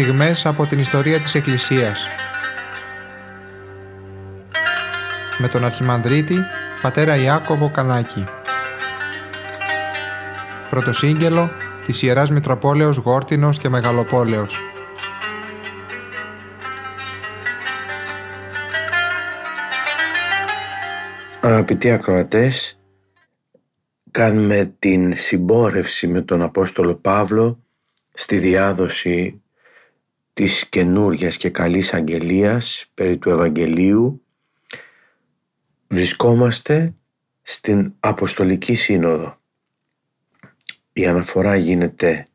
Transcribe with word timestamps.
στιγμές 0.00 0.46
από 0.46 0.66
την 0.66 0.78
ιστορία 0.78 1.20
της 1.20 1.34
Εκκλησίας. 1.34 2.06
Με 5.38 5.48
τον 5.48 5.64
Αρχιμανδρίτη, 5.64 6.36
πατέρα 6.82 7.16
Ιάκωβο 7.16 7.70
Κανάκη. 7.70 8.24
Πρωτοσύγγελο 10.70 11.50
της 11.84 12.02
Ιεράς 12.02 12.30
Μητροπόλεως 12.30 12.96
Γόρτινος 12.96 13.58
και 13.58 13.68
Μεγαλοπόλεως. 13.68 14.60
Αγαπητοί 21.40 21.90
ακροατές, 21.90 22.78
κάνουμε 24.10 24.74
την 24.78 25.16
συμπόρευση 25.16 26.06
με 26.06 26.20
τον 26.20 26.42
Απόστολο 26.42 26.94
Παύλο 26.94 27.58
στη 28.12 28.38
διάδοση 28.38 29.40
της 30.36 30.66
καινούργια 30.68 31.28
και 31.28 31.50
καλής 31.50 31.92
αγγελίας 31.94 32.90
περί 32.94 33.18
του 33.18 33.30
Ευαγγελίου 33.30 34.24
βρισκόμαστε 35.88 36.94
στην 37.42 37.94
Αποστολική 38.00 38.74
Σύνοδο. 38.74 39.40
Η 40.92 41.06
αναφορά 41.06 41.56
γίνεται 41.56 42.26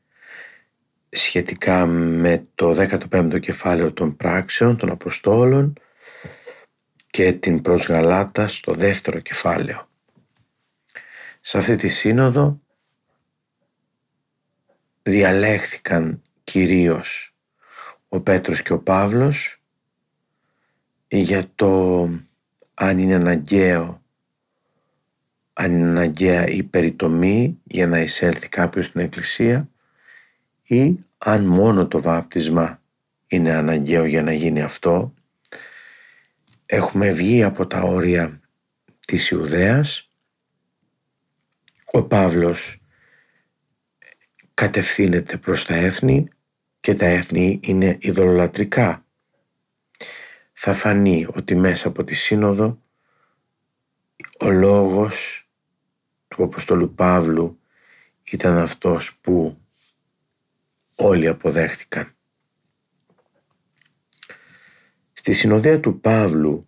σχετικά 1.10 1.86
με 1.86 2.48
το 2.55 2.76
15ο 3.12 3.40
κεφάλαιο 3.40 3.94
των 3.94 4.16
πράξεων 4.16 4.77
των 4.77 4.90
Αποστόλων 4.90 5.74
και 7.10 7.34
την 7.34 7.62
προσγαλάτα 7.62 8.48
στο 8.48 8.74
δεύτερο 8.74 9.20
κεφάλαιο. 9.20 9.90
Σε 11.41 11.58
αυτή 11.58 11.76
τη 11.76 11.88
σύνοδο 11.88 12.60
διαλέχθηκαν 15.04 16.21
κυρίως 16.43 17.30
ο 18.13 18.20
Πέτρος 18.20 18.62
και 18.62 18.73
ο 18.73 18.79
Παύλος 18.79 19.62
για 21.07 21.51
το 21.55 22.01
αν 22.73 22.99
είναι 22.99 23.15
αναγκαίο 23.15 24.01
αν 25.53 25.71
είναι 25.71 25.87
αναγκαία 25.87 26.48
η 26.48 26.63
περιτομή 26.63 27.59
για 27.63 27.87
να 27.87 27.99
εισέλθει 27.99 28.49
κάποιος 28.49 28.85
στην 28.85 29.01
εκκλησία 29.01 29.70
ή 30.63 30.95
αν 31.18 31.45
μόνο 31.45 31.87
το 31.87 32.01
βάπτισμα 32.01 32.81
είναι 33.27 33.53
αναγκαίο 33.53 34.05
για 34.05 34.21
να 34.21 34.34
γίνει 34.34 34.62
αυτό. 34.62 35.13
Έχουμε 36.65 37.12
βγει 37.12 37.43
από 37.43 37.68
τα 37.68 37.81
όρια 37.81 38.41
της 39.07 39.29
Ιουδαίας. 39.29 40.09
Ο 41.91 42.03
Παύλος 42.03 42.81
κατευθύνεται 44.53 45.37
προς 45.37 45.65
τα 45.65 45.75
έθνη 45.75 46.27
και 46.82 46.93
τα 46.93 47.05
έθνη 47.05 47.60
είναι 47.63 47.98
ειδωλολατρικά. 47.99 49.05
Θα 50.54 50.74
φανεί 50.74 51.27
ότι 51.34 51.55
μέσα 51.55 51.87
από 51.87 52.04
τη 52.04 52.13
Σύνοδο 52.13 52.82
ο 54.40 54.49
λόγος 54.49 55.46
του 56.27 56.43
Αποστολού 56.43 56.93
Παύλου 56.93 57.59
ήταν 58.24 58.57
αυτός 58.57 59.18
που 59.18 59.57
όλοι 60.96 61.27
αποδέχτηκαν. 61.27 62.15
Στη 65.13 65.31
συνοδεία 65.31 65.79
του 65.79 66.00
Παύλου 66.00 66.68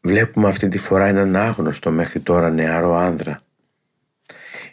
βλέπουμε 0.00 0.48
αυτή 0.48 0.68
τη 0.68 0.78
φορά 0.78 1.06
έναν 1.06 1.36
άγνωστο 1.36 1.90
μέχρι 1.90 2.20
τώρα 2.20 2.50
νεαρό 2.50 2.94
άνδρα. 2.94 3.42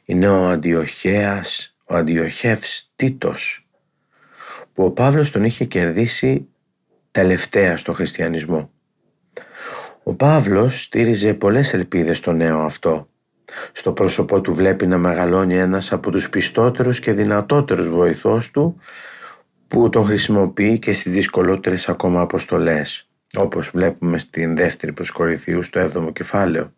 Είναι 0.05 0.29
ο 0.29 0.47
Αντιοχέας, 0.49 1.75
ο 1.83 1.95
Αντιοχεύς 1.95 2.91
Τίτος, 2.95 3.62
που 4.73 4.83
ο 4.83 4.91
Παύλος 4.91 5.31
τον 5.31 5.43
είχε 5.43 5.65
κερδίσει 5.65 6.47
τελευταία 7.11 7.77
στο 7.77 7.93
χριστιανισμό. 7.93 8.71
Ο 10.03 10.13
Παύλος 10.13 10.83
στήριζε 10.83 11.33
πολλές 11.33 11.73
ελπίδες 11.73 12.17
στο 12.17 12.31
νέο 12.31 12.59
αυτό. 12.59 13.07
Στο 13.71 13.91
πρόσωπό 13.91 14.41
του 14.41 14.53
βλέπει 14.55 14.87
να 14.87 14.97
μεγαλώνει 14.97 15.57
ένας 15.57 15.91
από 15.91 16.11
τους 16.11 16.29
πιστότερους 16.29 16.99
και 16.99 17.13
δυνατότερους 17.13 17.89
βοηθός 17.89 18.51
του 18.51 18.77
που 19.67 19.89
τον 19.89 20.05
χρησιμοποιεί 20.05 20.79
και 20.79 20.93
στις 20.93 21.11
δυσκολότερες 21.11 21.89
ακόμα 21.89 22.21
αποστολές, 22.21 23.09
όπως 23.37 23.69
βλέπουμε 23.69 24.17
στην 24.17 24.55
δεύτερη 24.55 24.93
προς 24.93 25.11
Κορυθίου 25.11 25.63
στο 25.63 25.79
7ο 25.79 26.13
κεφάλαιο. 26.13 26.73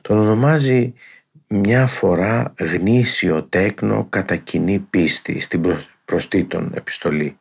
Τον 0.00 0.18
ονομάζει 0.18 0.94
μια 1.46 1.86
φορά 1.86 2.54
γνήσιο 2.58 3.42
τέκνο 3.42 4.06
κατά 4.10 4.36
κοινή 4.36 4.78
πίστη 4.90 5.40
στην 5.40 5.62
προστήτων 6.14 6.72
επιστολή. 6.74 7.38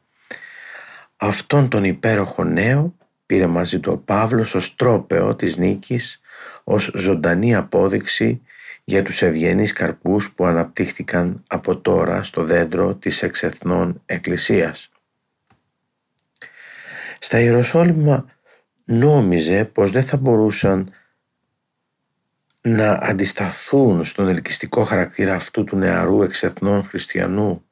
Αυτόν 1.18 1.70
τον 1.70 1.84
υπέροχο 1.84 2.44
νέο 2.44 2.96
πήρε 3.26 3.48
μαζί 3.48 3.80
του 3.80 3.92
ο 3.92 3.98
Παύλος 3.98 4.56
ως 4.56 4.76
τρόπεο 4.76 5.36
της 5.36 5.58
νίκης, 5.58 6.22
ως 6.64 6.92
ζωντανή 6.96 7.56
απόδειξη 7.56 8.42
για 8.84 9.04
τους 9.04 9.22
ευγενείς 9.22 9.74
καρπούς 9.74 10.34
που 10.34 10.46
αναπτύχθηκαν 10.46 11.44
από 11.48 11.78
τώρα 11.78 12.24
στο 12.24 12.44
δέντρο 12.44 12.96
της 12.96 13.24
εξεθνών 13.24 14.02
εκκλησίας. 14.06 14.92
Στα 17.20 17.40
Ιεροσόλυμα 17.40 18.26
νόμιζε 18.86 19.66
πως 19.66 19.92
δεν 19.92 20.04
θα 20.04 20.18
μπορούσαν 20.18 20.92
να 22.62 22.92
αντισταθούν 22.92 24.06
στον 24.06 24.28
ελκυστικό 24.28 24.84
χαρακτήρα 24.84 25.36
αυτού 25.36 25.64
του 25.64 25.78
νεαρού 25.78 26.22
εξεθνών 26.22 26.84
χριστιανού. 26.84 27.64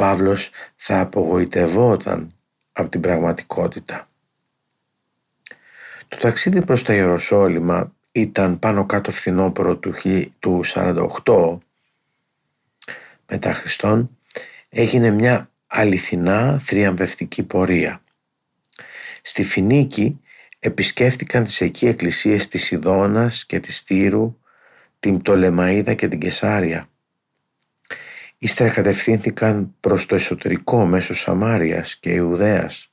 Ο 0.00 0.02
Παύλος 0.02 0.50
θα 0.76 1.00
απογοητευόταν 1.00 2.34
από 2.72 2.88
την 2.88 3.00
πραγματικότητα. 3.00 4.08
Το 6.08 6.16
ταξίδι 6.16 6.62
προς 6.62 6.82
τα 6.82 6.94
Ιεροσόλυμα 6.94 7.92
ήταν 8.12 8.58
πάνω 8.58 8.86
κάτω 8.86 9.10
φθινόπωρο 9.10 9.76
του 10.38 10.60
48 10.64 11.58
μετά 13.26 13.52
Χριστόν 13.52 14.18
έγινε 14.68 15.10
μια 15.10 15.50
αληθινά 15.66 16.58
θριαμβευτική 16.58 17.42
πορεία. 17.42 18.02
Στη 19.22 19.42
Φινίκη 19.42 20.20
επισκέφτηκαν 20.58 21.44
τις 21.44 21.60
εκεί 21.60 21.86
εκκλησίες 21.86 22.48
της 22.48 22.70
Ιδώνας 22.70 23.46
και 23.46 23.60
της 23.60 23.84
Τύρου, 23.84 24.38
την 25.00 25.18
Πτολεμαίδα 25.18 25.94
και 25.94 26.08
την 26.08 26.20
Κεσάρια. 26.20 26.88
Ύστερα 28.42 28.70
κατευθύνθηκαν 28.70 29.74
προς 29.80 30.06
το 30.06 30.14
εσωτερικό 30.14 30.86
μέσω 30.86 31.14
Σαμάριας 31.14 31.96
και 31.96 32.10
Ιουδαίας. 32.10 32.92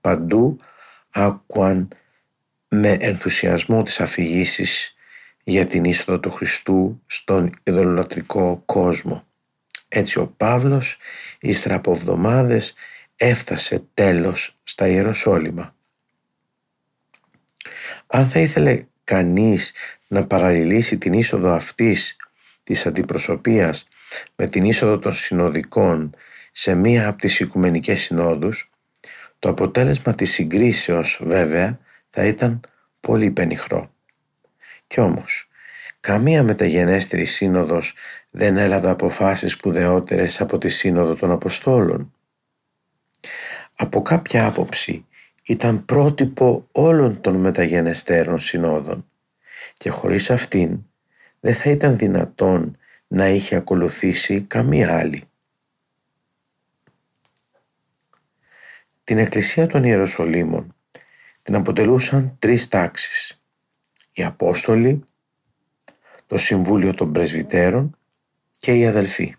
Παντού 0.00 0.58
άκουαν 1.10 1.88
με 2.68 2.96
ενθουσιασμό 3.00 3.82
τις 3.82 4.00
αφηγήσεις 4.00 4.94
για 5.44 5.66
την 5.66 5.84
είσοδο 5.84 6.20
του 6.20 6.30
Χριστού 6.30 7.02
στον 7.06 7.60
ειδωλολατρικό 7.62 8.62
κόσμο. 8.66 9.26
Έτσι 9.88 10.18
ο 10.18 10.26
Παύλος 10.26 10.98
ύστερα 11.40 11.74
από 11.74 11.90
εβδομάδες 11.90 12.74
έφτασε 13.16 13.84
τέλος 13.94 14.58
στα 14.62 14.88
Ιεροσόλυμα. 14.88 15.74
Αν 18.06 18.28
θα 18.28 18.40
ήθελε 18.40 18.84
κανείς 19.04 19.72
να 20.06 20.26
παραλληλήσει 20.26 20.98
την 20.98 21.12
είσοδο 21.12 21.52
αυτής 21.52 22.16
της 22.62 22.86
αντιπροσωπείας 22.86 23.86
με 24.36 24.46
την 24.46 24.64
είσοδο 24.64 24.98
των 24.98 25.12
συνοδικών 25.12 26.14
σε 26.52 26.74
μία 26.74 27.08
από 27.08 27.20
τις 27.20 27.40
οικουμενικές 27.40 28.00
συνόδους, 28.00 28.70
το 29.38 29.48
αποτέλεσμα 29.48 30.14
της 30.14 30.32
συγκρίσεως 30.32 31.20
βέβαια 31.24 31.78
θα 32.10 32.24
ήταν 32.24 32.60
πολύ 33.00 33.30
πενιχρό. 33.30 33.94
Κι 34.86 35.00
όμως, 35.00 35.48
καμία 36.00 36.42
μεταγενέστερη 36.42 37.24
σύνοδος 37.24 37.94
δεν 38.30 38.56
έλαβε 38.56 38.90
αποφάσεις 38.90 39.52
σπουδαιότερες 39.52 40.40
από 40.40 40.58
τη 40.58 40.68
σύνοδο 40.68 41.14
των 41.14 41.30
Αποστόλων. 41.30 42.14
Από 43.74 44.02
κάποια 44.02 44.46
άποψη 44.46 45.06
ήταν 45.42 45.84
πρότυπο 45.84 46.68
όλων 46.72 47.20
των 47.20 47.36
μεταγενεστέρων 47.36 48.40
συνόδων 48.40 49.06
και 49.74 49.90
χωρίς 49.90 50.30
αυτήν 50.30 50.78
δεν 51.40 51.54
θα 51.54 51.70
ήταν 51.70 51.98
δυνατόν 51.98 52.76
να 53.14 53.28
είχε 53.28 53.56
ακολουθήσει 53.56 54.40
καμία 54.40 54.98
άλλη. 54.98 55.24
Την 59.04 59.18
Εκκλησία 59.18 59.66
των 59.66 59.84
Ιεροσολύμων 59.84 60.74
την 61.42 61.54
αποτελούσαν 61.54 62.36
τρεις 62.38 62.68
τάξεις. 62.68 63.42
Οι 64.12 64.24
Απόστολοι, 64.24 65.04
το 66.26 66.38
Συμβούλιο 66.38 66.94
των 66.94 67.12
Πρεσβυτέρων 67.12 67.96
και 68.58 68.72
οι 68.72 68.86
αδελφοί. 68.86 69.36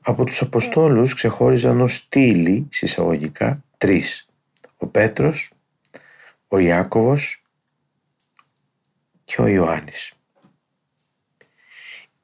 Από 0.00 0.24
τους 0.24 0.40
Αποστόλους 0.40 1.14
ξεχώριζαν 1.14 1.80
ως 1.80 1.94
στήλοι, 1.96 2.66
συσσαγωγικά, 2.70 3.64
τρεις 3.78 4.28
ο 4.76 4.86
Πέτρος, 4.86 5.52
ο 6.48 6.58
Ιάκωβος 6.58 7.44
και 9.24 9.42
ο 9.42 9.46
Ιωάννης. 9.46 10.14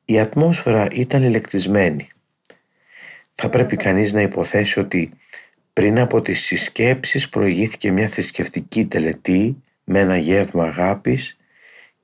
Η 0.08 0.18
ατμόσφαιρα 0.18 0.88
ήταν 0.92 1.22
ηλεκτρισμένη. 1.22 2.08
θα 3.32 3.48
πρέπει 3.48 3.76
κανείς 3.76 4.12
να 4.12 4.20
υποθέσει 4.20 4.80
ότι 4.80 5.12
πριν 5.72 5.98
από 5.98 6.22
τις 6.22 6.40
συσκέψεις 6.40 7.28
προηγήθηκε 7.28 7.90
μια 7.90 8.08
θρησκευτική 8.08 8.86
τελετή 8.86 9.60
με 9.84 9.98
ένα 9.98 10.16
γεύμα 10.16 10.64
αγάπης 10.64 11.36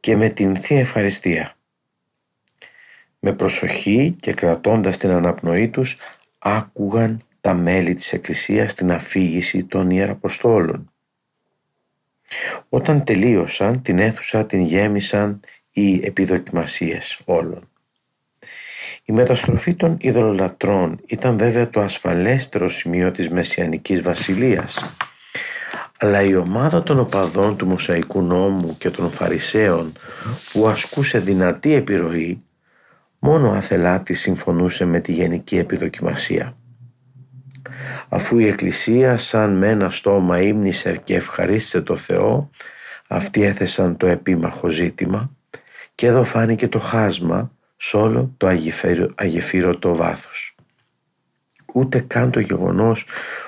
και 0.00 0.16
με 0.16 0.28
την 0.28 0.56
Θεία 0.56 0.78
Ευχαριστία. 0.78 1.54
Με 3.18 3.32
προσοχή 3.32 4.16
και 4.20 4.32
κρατώντας 4.32 4.96
την 4.96 5.10
αναπνοή 5.10 5.68
τους 5.68 5.98
άκουγαν 6.38 7.22
τα 7.40 7.54
μέλη 7.54 7.94
της 7.94 8.12
Εκκλησίας 8.12 8.74
την 8.74 8.92
αφήγηση 8.92 9.64
των 9.64 9.90
Ιεραποστόλων. 9.90 10.92
Όταν 12.68 13.04
τελείωσαν 13.04 13.82
την 13.82 13.98
αίθουσα 13.98 14.46
την 14.46 14.60
γέμισαν 14.60 15.40
οι 15.70 15.94
επιδοκιμασίες 16.04 17.20
όλων. 17.24 17.71
Η 19.04 19.12
μεταστροφή 19.12 19.74
των 19.74 19.96
ειδωλολατρών 20.00 21.00
ήταν 21.06 21.38
βέβαια 21.38 21.70
το 21.70 21.80
ασφαλέστερο 21.80 22.68
σημείο 22.68 23.10
της 23.10 23.28
Μεσιανικής 23.28 24.02
Βασιλείας 24.02 24.94
αλλά 26.02 26.22
η 26.22 26.36
ομάδα 26.36 26.82
των 26.82 26.98
οπαδών 26.98 27.56
του 27.56 27.66
Μοσαϊκού 27.66 28.22
νόμου 28.22 28.76
και 28.78 28.90
των 28.90 29.10
Φαρισαίων 29.10 29.92
που 30.52 30.68
ασκούσε 30.68 31.18
δυνατή 31.18 31.74
επιρροή 31.74 32.42
μόνο 33.18 33.50
αθελάτη 33.50 34.14
συμφωνούσε 34.14 34.84
με 34.84 35.00
τη 35.00 35.12
γενική 35.12 35.58
επιδοκιμασία. 35.58 36.56
Αφού 38.08 38.38
η 38.38 38.46
Εκκλησία 38.46 39.16
σαν 39.16 39.56
με 39.56 39.68
ένα 39.68 39.90
στόμα 39.90 40.40
ύμνησε 40.40 41.00
και 41.04 41.14
ευχαρίστησε 41.14 41.80
το 41.80 41.96
Θεό 41.96 42.50
αυτοί 43.08 43.42
έθεσαν 43.42 43.96
το 43.96 44.06
επίμαχο 44.06 44.68
ζήτημα 44.68 45.30
και 45.94 46.06
εδώ 46.06 46.24
φάνηκε 46.24 46.68
το 46.68 46.78
χάσμα 46.78 47.52
σ' 47.84 47.94
όλο 47.94 48.34
το 48.36 48.46
αγεφύρωτο 49.14 49.94
βάθος. 49.94 50.54
Ούτε 51.72 52.00
καν 52.00 52.30
το 52.30 52.40
γεγονός 52.40 53.06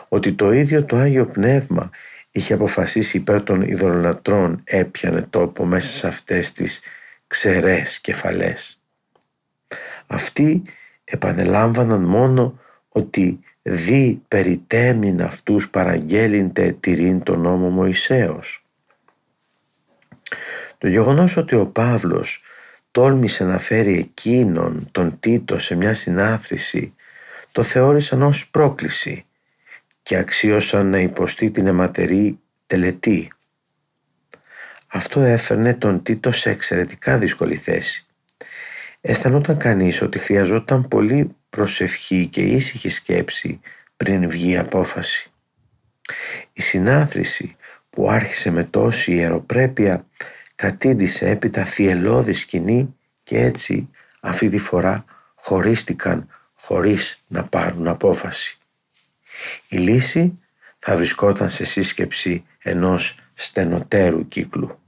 ότι 0.08 0.32
το 0.32 0.52
ίδιο 0.52 0.84
το 0.84 0.96
Άγιο 0.96 1.26
Πνεύμα 1.26 1.90
είχε 2.30 2.54
αποφασίσει 2.54 3.16
υπέρ 3.16 3.42
των 3.42 3.62
ειδωλολατρών 3.62 4.60
έπιανε 4.64 5.22
τόπο 5.22 5.64
μέσα 5.64 5.92
σε 5.92 6.06
αυτές 6.06 6.52
τις 6.52 6.82
ξερές 7.26 8.00
κεφαλές. 8.00 8.82
Αυτοί 10.06 10.62
επανελάμβαναν 11.04 12.02
μόνο 12.02 12.58
ότι 12.88 13.40
δι 13.62 14.22
περιτέμειν 14.28 15.22
αυτούς 15.22 15.70
παραγγέλυνται 15.70 16.76
τηρήν 16.80 17.22
τον 17.22 17.40
νόμο 17.40 17.68
Μωυσέως. 17.70 18.64
Το 20.78 20.88
γεγονός 20.88 21.36
ότι 21.36 21.54
ο 21.54 21.66
Παύλος 21.66 22.43
τόλμησε 22.94 23.44
να 23.44 23.58
φέρει 23.58 23.98
εκείνον 23.98 24.88
τον 24.92 25.20
Τίτο 25.20 25.58
σε 25.58 25.74
μια 25.74 25.94
συνάθρηση 25.94 26.94
το 27.52 27.62
θεώρησαν 27.62 28.22
ως 28.22 28.48
πρόκληση 28.48 29.24
και 30.02 30.16
αξίωσαν 30.16 30.90
να 30.90 30.98
υποστεί 30.98 31.50
την 31.50 31.66
αιματερή 31.66 32.38
τελετή. 32.66 33.32
Αυτό 34.86 35.20
έφερνε 35.20 35.74
τον 35.74 36.02
Τίτο 36.02 36.32
σε 36.32 36.50
εξαιρετικά 36.50 37.18
δύσκολη 37.18 37.56
θέση. 37.56 38.06
Αισθανόταν 39.00 39.56
κανείς 39.56 40.02
ότι 40.02 40.18
χρειαζόταν 40.18 40.88
πολύ 40.88 41.36
προσευχή 41.50 42.26
και 42.26 42.40
ήσυχη 42.40 42.88
σκέψη 42.88 43.60
πριν 43.96 44.28
βγει 44.28 44.56
απόφαση. 44.56 45.30
Η 46.52 46.62
συνάθρηση 46.62 47.56
που 47.90 48.10
άρχισε 48.10 48.50
με 48.50 48.64
τόση 48.64 49.12
ιεροπρέπεια 49.12 50.06
κατήντησε 50.54 51.28
έπειτα 51.28 51.64
θυελώδη 51.64 52.32
σκηνή 52.32 52.94
και 53.22 53.38
έτσι 53.38 53.88
αυτή 54.20 54.48
τη 54.48 54.58
φορά 54.58 55.04
χωρίστηκαν 55.34 56.28
χωρίς 56.54 57.24
να 57.26 57.44
πάρουν 57.44 57.88
απόφαση. 57.88 58.58
Η 59.68 59.76
λύση 59.76 60.38
θα 60.78 60.96
βρισκόταν 60.96 61.50
σε 61.50 61.64
σύσκεψη 61.64 62.44
ενός 62.62 63.18
στενοτέρου 63.34 64.28
κύκλου. 64.28 64.78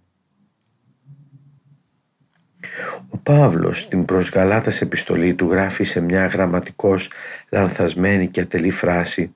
Ο 3.09 3.17
Παύλος 3.17 3.81
στην 3.81 4.05
προς 4.05 4.31
Γαλάτας 4.31 4.81
επιστολή 4.81 5.35
του 5.35 5.51
γράφει 5.51 5.85
σε 5.85 6.01
μια 6.01 6.27
γραμματικώς 6.27 7.11
λανθασμένη 7.49 8.29
και 8.29 8.41
ατελή 8.41 8.71
φράση 8.71 9.35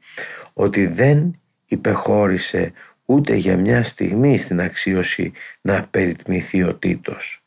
ότι 0.52 0.86
δεν 0.86 1.40
υπεχώρησε 1.66 2.72
ούτε 3.10 3.34
για 3.34 3.56
μια 3.56 3.82
στιγμή 3.82 4.38
στην 4.38 4.60
αξίωση 4.60 5.32
να 5.60 5.86
περιτμηθεί 5.86 6.62
ο 6.62 6.74
Τίτος. 6.74 7.42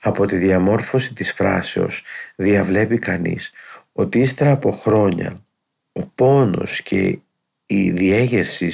Από 0.00 0.26
τη 0.26 0.36
διαμόρφωση 0.36 1.14
της 1.14 1.32
φράσεως 1.32 2.02
διαβλέπει 2.36 2.98
κανείς 2.98 3.52
ότι 3.92 4.18
ύστερα 4.18 4.50
από 4.50 4.70
χρόνια 4.70 5.44
ο 5.92 6.06
πόνος 6.06 6.82
και 6.82 7.18
η 7.66 7.90
διέγερση 7.90 8.72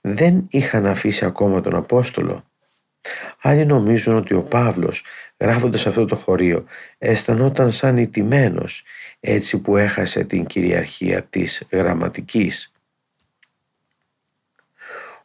δεν 0.00 0.46
είχαν 0.50 0.86
αφήσει 0.86 1.24
ακόμα 1.24 1.60
τον 1.60 1.74
Απόστολο. 1.74 2.44
Άλλοι 3.40 3.66
νομίζουν 3.66 4.16
ότι 4.16 4.34
ο 4.34 4.42
Παύλος 4.42 5.04
γράφοντας 5.38 5.86
αυτό 5.86 6.04
το 6.04 6.16
χωρίο 6.16 6.64
αισθανόταν 6.98 7.72
σαν 7.72 7.96
ιτημένος 7.96 8.84
έτσι 9.20 9.60
που 9.60 9.76
έχασε 9.76 10.24
την 10.24 10.46
κυριαρχία 10.46 11.22
της 11.22 11.66
γραμματικής. 11.70 12.69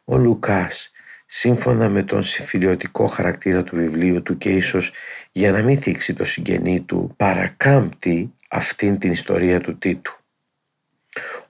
Ο 0.08 0.16
Λουκάς 0.16 0.90
σύμφωνα 1.26 1.88
με 1.88 2.02
τον 2.02 2.22
συμφιλιωτικό 2.22 3.06
χαρακτήρα 3.06 3.62
του 3.62 3.76
βιβλίου 3.76 4.22
του 4.22 4.38
και 4.38 4.50
ίσως 4.50 4.92
για 5.32 5.52
να 5.52 5.62
μην 5.62 5.80
θίξει 5.80 6.14
το 6.14 6.24
συγγενή 6.24 6.80
του 6.80 7.14
παρακάμπτει 7.16 8.32
αυτήν 8.50 8.98
την 8.98 9.12
ιστορία 9.12 9.60
του 9.60 9.78
Τίτου. 9.78 10.16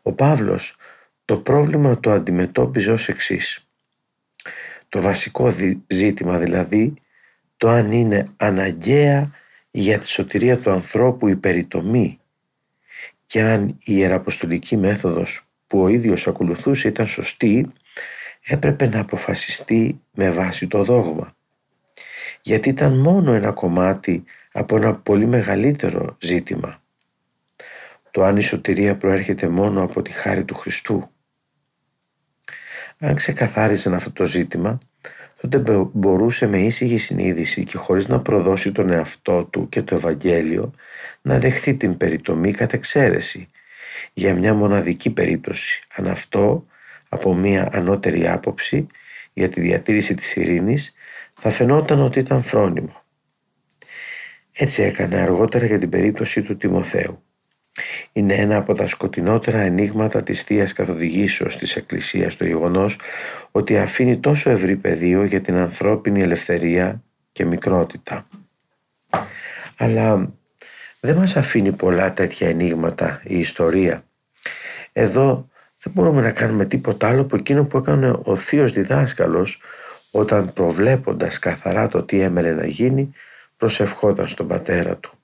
Ο 0.03 0.13
Παύλος 0.13 0.77
το 1.25 1.37
πρόβλημα 1.37 2.01
το 2.01 2.13
αντιμετώπιζε 2.13 2.93
ως 2.93 3.09
εξής. 3.09 3.69
Το 4.89 5.01
βασικό 5.01 5.55
ζήτημα 5.87 6.39
δηλαδή 6.39 6.95
το 7.57 7.69
αν 7.69 7.93
είναι 7.93 8.29
αναγκαία 8.37 9.31
για 9.71 9.99
τη 9.99 10.09
σωτηρία 10.09 10.59
του 10.59 10.71
ανθρώπου 10.71 11.29
η 11.29 11.37
περιτομή 11.37 12.21
και 13.27 13.43
αν 13.43 13.69
η 13.69 13.75
ιεραποστολική 13.85 14.77
μέθοδος 14.77 15.47
που 15.67 15.83
ο 15.83 15.89
ίδιος 15.89 16.27
ακολουθούσε 16.27 16.89
ήταν 16.89 17.07
σωστή 17.07 17.71
έπρεπε 18.47 18.87
να 18.87 19.01
αποφασιστεί 19.01 20.01
με 20.15 20.31
βάση 20.31 20.67
το 20.67 20.85
δόγμα. 20.85 21.37
Γιατί 22.43 22.69
ήταν 22.69 22.99
μόνο 22.99 23.33
ένα 23.33 23.53
κομμάτι 23.53 24.25
από 24.53 24.77
ένα 24.77 24.95
πολύ 24.95 25.27
μεγαλύτερο 25.27 26.17
ζήτημα. 26.21 26.83
Το 28.11 28.23
αν 28.25 28.37
η 28.37 28.43
σωτηρία 28.43 28.97
προέρχεται 28.97 29.49
μόνο 29.49 29.83
από 29.83 30.03
τη 30.03 30.11
χάρη 30.11 30.45
του 30.45 30.55
Χριστού. 30.55 31.11
Αν 32.99 33.15
ξεκαθάριζαν 33.15 33.95
αυτό 33.95 34.13
το 34.13 34.25
ζήτημα, 34.25 34.79
τότε 35.41 35.89
μπορούσε 35.93 36.47
με 36.47 36.59
ήσυχη 36.59 36.97
συνείδηση 36.97 37.65
και 37.65 37.77
χωρίς 37.77 38.09
να 38.09 38.21
προδώσει 38.21 38.73
τον 38.73 38.91
εαυτό 38.91 39.45
του 39.45 39.69
και 39.69 39.83
το 39.83 39.95
Ευαγγέλιο 39.95 40.75
να 41.23 41.39
δεχθεί 41.39 41.75
την 41.75 41.97
περιτομή 41.97 42.53
κατ' 42.53 42.73
εξαίρεση 42.73 43.49
για 44.13 44.35
μια 44.35 44.55
μοναδική 44.55 45.11
περίπτωση, 45.11 45.81
αν 45.97 46.07
αυτό 46.07 46.67
από 47.17 47.35
μια 47.35 47.69
ανώτερη 47.73 48.29
άποψη 48.29 48.87
για 49.33 49.49
τη 49.49 49.61
διατήρηση 49.61 50.15
της 50.15 50.37
ειρήνης 50.37 50.95
θα 51.39 51.51
φαινόταν 51.51 52.01
ότι 52.01 52.19
ήταν 52.19 52.43
φρόνιμο. 52.43 53.03
Έτσι 54.53 54.83
έκανε 54.83 55.17
αργότερα 55.17 55.67
για 55.67 55.79
την 55.79 55.89
περίπτωση 55.89 56.43
του 56.43 56.57
Τιμοθέου 56.57 57.27
είναι 58.13 58.35
ένα 58.35 58.57
από 58.57 58.75
τα 58.75 58.87
σκοτεινότερα 58.87 59.61
ενίγματα 59.61 60.23
της 60.23 60.43
Θείας 60.43 60.73
Καθοδηγήσεως 60.73 61.57
της 61.57 61.77
Εκκλησίας 61.77 62.37
το 62.37 62.45
γεγονός 62.45 62.99
ότι 63.51 63.79
αφήνει 63.79 64.19
τόσο 64.19 64.51
ευρύ 64.51 64.77
πεδίο 64.77 65.25
για 65.25 65.41
την 65.41 65.57
ανθρώπινη 65.57 66.23
ελευθερία 66.23 67.03
και 67.33 67.45
μικρότητα. 67.45 68.27
Αλλά 69.77 70.33
δεν 71.01 71.17
μας 71.17 71.37
αφήνει 71.37 71.73
πολλά 71.73 72.13
τέτοια 72.13 72.49
ενίγματα 72.49 73.21
η 73.25 73.39
ιστορία. 73.39 74.05
Εδώ 74.93 75.49
δεν 75.87 75.95
μπορούμε 75.95 76.23
να 76.23 76.31
κάνουμε 76.31 76.65
τίποτα 76.65 77.09
άλλο 77.09 77.21
από 77.21 77.37
εκείνο 77.37 77.65
που 77.65 77.79
έκανε 77.79 78.19
ο 78.23 78.37
θείος 78.37 78.73
διδάσκαλος 78.73 79.61
όταν 80.11 80.53
προβλέποντας 80.53 81.39
καθαρά 81.39 81.89
το 81.89 82.03
τι 82.03 82.21
έμελε 82.21 82.53
να 82.53 82.67
γίνει 82.67 83.13
προσευχόταν 83.57 84.29
στον 84.29 84.47
πατέρα 84.47 84.97
του. 84.97 85.19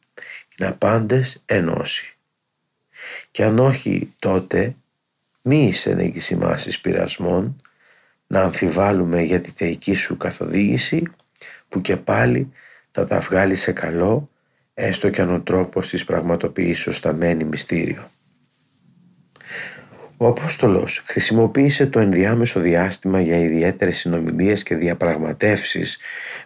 Είναι 0.58 0.72
πάντες 0.78 1.42
ενώσει 1.46 2.16
και 3.30 3.44
αν 3.44 3.58
όχι 3.58 4.12
τότε 4.18 4.74
μη 5.42 5.66
είσαι 5.66 6.12
σημάσεις 6.16 6.80
πειρασμών 6.80 7.60
να 8.26 8.42
αμφιβάλλουμε 8.42 9.22
για 9.22 9.40
τη 9.40 9.50
θεϊκή 9.50 9.94
σου 9.94 10.16
καθοδήγηση 10.16 11.02
που 11.68 11.80
και 11.80 11.96
πάλι 11.96 12.52
θα 12.90 13.06
τα 13.06 13.18
βγάλει 13.18 13.54
σε 13.54 13.72
καλό 13.72 14.30
έστω 14.74 15.10
και 15.10 15.20
αν 15.20 15.34
ο 15.34 15.40
τρόπος 15.40 15.88
της 15.88 16.04
πραγματοποιήσεως 16.04 16.98
θα 16.98 17.12
μένει 17.12 17.44
μυστήριο. 17.44 18.10
Ο 20.22 20.26
Απόστολος 20.26 21.02
χρησιμοποίησε 21.04 21.86
το 21.86 22.00
ενδιάμεσο 22.00 22.60
διάστημα 22.60 23.20
για 23.20 23.38
ιδιαίτερες 23.38 23.98
συνομιλίες 23.98 24.62
και 24.62 24.74
διαπραγματεύσεις 24.74 25.98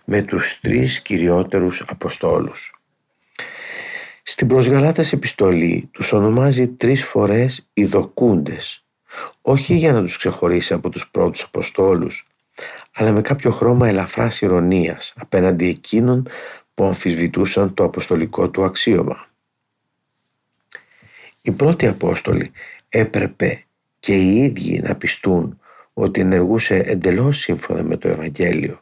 με 0.04 0.22
τους 0.22 0.60
τρεις 0.60 1.00
κυριότερους 1.00 1.84
Αποστόλους. 1.88 2.74
Στην 4.22 4.46
προσγαλάτας 4.48 5.12
επιστολή 5.12 5.88
τους 5.92 6.12
ονομάζει 6.12 6.68
τρεις 6.68 7.04
φορές 7.04 7.68
ειδοκούντες, 7.72 8.84
όχι 9.42 9.74
για 9.74 9.92
να 9.92 10.02
τους 10.02 10.16
ξεχωρίσει 10.16 10.72
από 10.74 10.88
τους 10.88 11.08
πρώτους 11.10 11.42
Αποστόλους, 11.42 12.26
αλλά 12.94 13.12
με 13.12 13.20
κάποιο 13.20 13.50
χρώμα 13.50 13.88
ελαφράς 13.88 14.40
ηρωνίας 14.40 15.12
απέναντι 15.16 15.68
εκείνων 15.68 16.28
που 16.74 16.84
αμφισβητούσαν 16.84 17.74
το 17.74 17.84
αποστολικό 17.84 18.48
του 18.48 18.64
αξίωμα. 18.64 19.26
Οι 21.42 21.50
πρώτοι 21.50 21.86
Απόστολοι 21.86 22.50
έπρεπε 22.88 23.65
και 24.06 24.14
οι 24.14 24.36
ίδιοι 24.36 24.80
να 24.80 24.94
πιστούν 24.94 25.60
ότι 25.94 26.20
ενεργούσε 26.20 26.76
εντελώς 26.76 27.38
σύμφωνα 27.38 27.82
με 27.82 27.96
το 27.96 28.08
Ευαγγέλιο. 28.08 28.80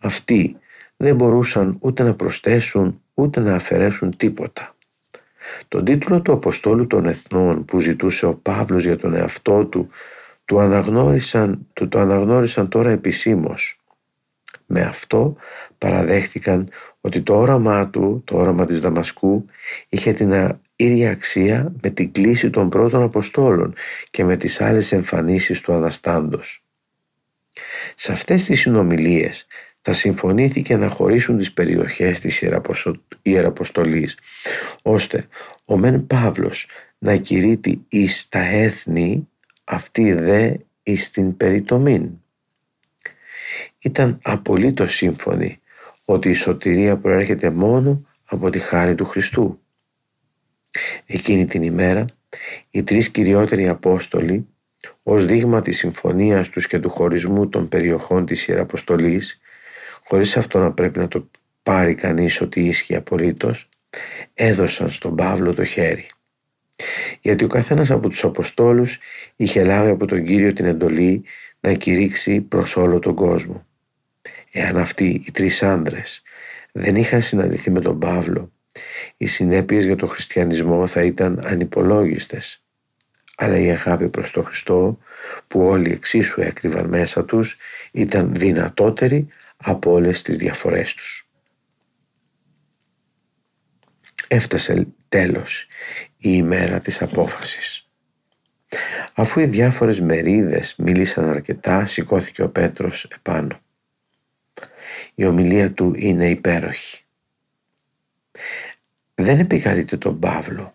Αυτοί 0.00 0.56
δεν 0.96 1.16
μπορούσαν 1.16 1.76
ούτε 1.80 2.02
να 2.02 2.14
προσθέσουν 2.14 3.02
ούτε 3.14 3.40
να 3.40 3.54
αφαιρέσουν 3.54 4.16
τίποτα. 4.16 4.76
Τον 5.68 5.84
τίτλο 5.84 6.20
του 6.20 6.32
Αποστόλου 6.32 6.86
των 6.86 7.06
Εθνών 7.06 7.64
που 7.64 7.80
ζητούσε 7.80 8.26
ο 8.26 8.34
Παύλος 8.34 8.84
για 8.84 8.98
τον 8.98 9.14
εαυτό 9.14 9.64
του 9.66 9.88
του 10.44 10.60
αναγνώρισαν, 10.60 11.66
του 11.72 11.88
το 11.88 11.98
αναγνώρισαν 11.98 12.68
τώρα 12.68 12.90
επισήμως. 12.90 13.80
Με 14.66 14.80
αυτό 14.80 15.36
παραδέχτηκαν 15.78 16.68
ότι 17.00 17.22
το 17.22 17.38
όραμά 17.38 17.88
του, 17.88 18.22
το 18.24 18.36
όραμα 18.36 18.66
της 18.66 18.80
Δαμασκού, 18.80 19.44
είχε 19.88 20.12
την 20.12 20.32
ίδια 20.80 21.10
αξία 21.10 21.72
με 21.82 21.90
την 21.90 22.12
κλίση 22.12 22.50
των 22.50 22.68
πρώτων 22.68 23.02
Αποστόλων 23.02 23.74
και 24.10 24.24
με 24.24 24.36
τις 24.36 24.60
άλλες 24.60 24.92
εμφανίσεις 24.92 25.60
του 25.60 25.72
Αναστάντος. 25.72 26.64
Σε 27.94 28.12
αυτές 28.12 28.44
τις 28.44 28.60
συνομιλίες 28.60 29.46
θα 29.80 29.92
συμφωνήθηκε 29.92 30.76
να 30.76 30.88
χωρίσουν 30.88 31.38
τις 31.38 31.52
περιοχές 31.52 32.20
της 32.20 32.44
Ιεραποστολής, 33.22 34.18
ώστε 34.82 35.26
ο 35.64 35.76
Μεν 35.76 36.06
Παύλος 36.06 36.66
να 36.98 37.16
κηρύττει 37.16 37.84
εις 37.88 38.28
τα 38.28 38.40
έθνη, 38.40 39.28
αυτή 39.64 40.12
δε 40.12 40.54
εις 40.82 41.10
την 41.10 41.36
περιτομήν. 41.36 42.10
Ήταν 43.78 44.18
απολύτως 44.22 44.94
σύμφωνοι 44.94 45.60
ότι 46.04 46.28
η 46.28 46.34
σωτηρία 46.34 46.96
προέρχεται 46.96 47.50
μόνο 47.50 48.06
από 48.24 48.50
τη 48.50 48.58
χάρη 48.58 48.94
του 48.94 49.04
Χριστού. 49.04 49.60
Εκείνη 51.06 51.46
την 51.46 51.62
ημέρα 51.62 52.04
οι 52.70 52.82
τρεις 52.82 53.10
κυριότεροι 53.10 53.68
Απόστολοι 53.68 54.46
ως 55.02 55.26
δείγμα 55.26 55.62
της 55.62 55.76
συμφωνίας 55.76 56.48
τους 56.48 56.66
και 56.66 56.78
του 56.78 56.90
χωρισμού 56.90 57.48
των 57.48 57.68
περιοχών 57.68 58.26
της 58.26 58.48
Ιεραποστολής 58.48 59.40
χωρίς 60.04 60.36
αυτό 60.36 60.58
να 60.58 60.72
πρέπει 60.72 60.98
να 60.98 61.08
το 61.08 61.30
πάρει 61.62 61.94
κανείς 61.94 62.40
ότι 62.40 62.60
ίσχυε 62.60 62.96
απολύτως 62.96 63.68
έδωσαν 64.34 64.90
στον 64.90 65.16
Παύλο 65.16 65.54
το 65.54 65.64
χέρι. 65.64 66.06
Γιατί 67.20 67.44
ο 67.44 67.48
καθένας 67.48 67.90
από 67.90 68.08
τους 68.08 68.24
Αποστόλους 68.24 68.98
είχε 69.36 69.64
λάβει 69.64 69.90
από 69.90 70.06
τον 70.06 70.24
Κύριο 70.24 70.52
την 70.52 70.64
εντολή 70.64 71.24
να 71.60 71.72
κηρύξει 71.72 72.40
προς 72.40 72.76
όλο 72.76 72.98
τον 72.98 73.14
κόσμο. 73.14 73.66
Εάν 74.52 74.76
αυτοί 74.76 75.22
οι 75.26 75.30
τρεις 75.30 75.62
άντρες 75.62 76.22
δεν 76.72 76.96
είχαν 76.96 77.22
συναντηθεί 77.22 77.70
με 77.70 77.80
τον 77.80 77.98
Παύλο, 77.98 78.52
οι 79.16 79.26
συνέπειες 79.26 79.84
για 79.84 79.96
τον 79.96 80.08
χριστιανισμό 80.08 80.86
θα 80.86 81.02
ήταν 81.02 81.40
ανυπολόγιστες. 81.44 82.62
Αλλά 83.36 83.58
η 83.58 83.70
αγάπη 83.70 84.08
προς 84.08 84.30
τον 84.30 84.44
Χριστό, 84.44 84.98
που 85.48 85.60
όλοι 85.60 85.92
εξίσου 85.92 86.40
έκρυβαν 86.40 86.86
μέσα 86.88 87.24
τους, 87.24 87.56
ήταν 87.92 88.34
δυνατότερη 88.34 89.28
από 89.56 89.92
όλες 89.92 90.22
τις 90.22 90.36
διαφορές 90.36 90.94
τους. 90.94 91.28
Έφτασε 94.28 94.86
τέλος 95.08 95.66
η 96.16 96.30
ημέρα 96.32 96.80
της 96.80 97.02
απόφασης. 97.02 97.88
Αφού 99.14 99.40
οι 99.40 99.46
διάφορες 99.46 100.00
μερίδες 100.00 100.74
μίλησαν 100.76 101.28
αρκετά, 101.28 101.86
σηκώθηκε 101.86 102.42
ο 102.42 102.48
Πέτρος 102.48 103.04
επάνω. 103.04 103.60
Η 105.14 105.24
ομιλία 105.24 105.72
του 105.72 105.92
είναι 105.96 106.30
υπέροχη. 106.30 107.07
Δεν 109.14 109.38
επικαλείται 109.38 109.96
τον 109.96 110.18
Παύλο, 110.18 110.74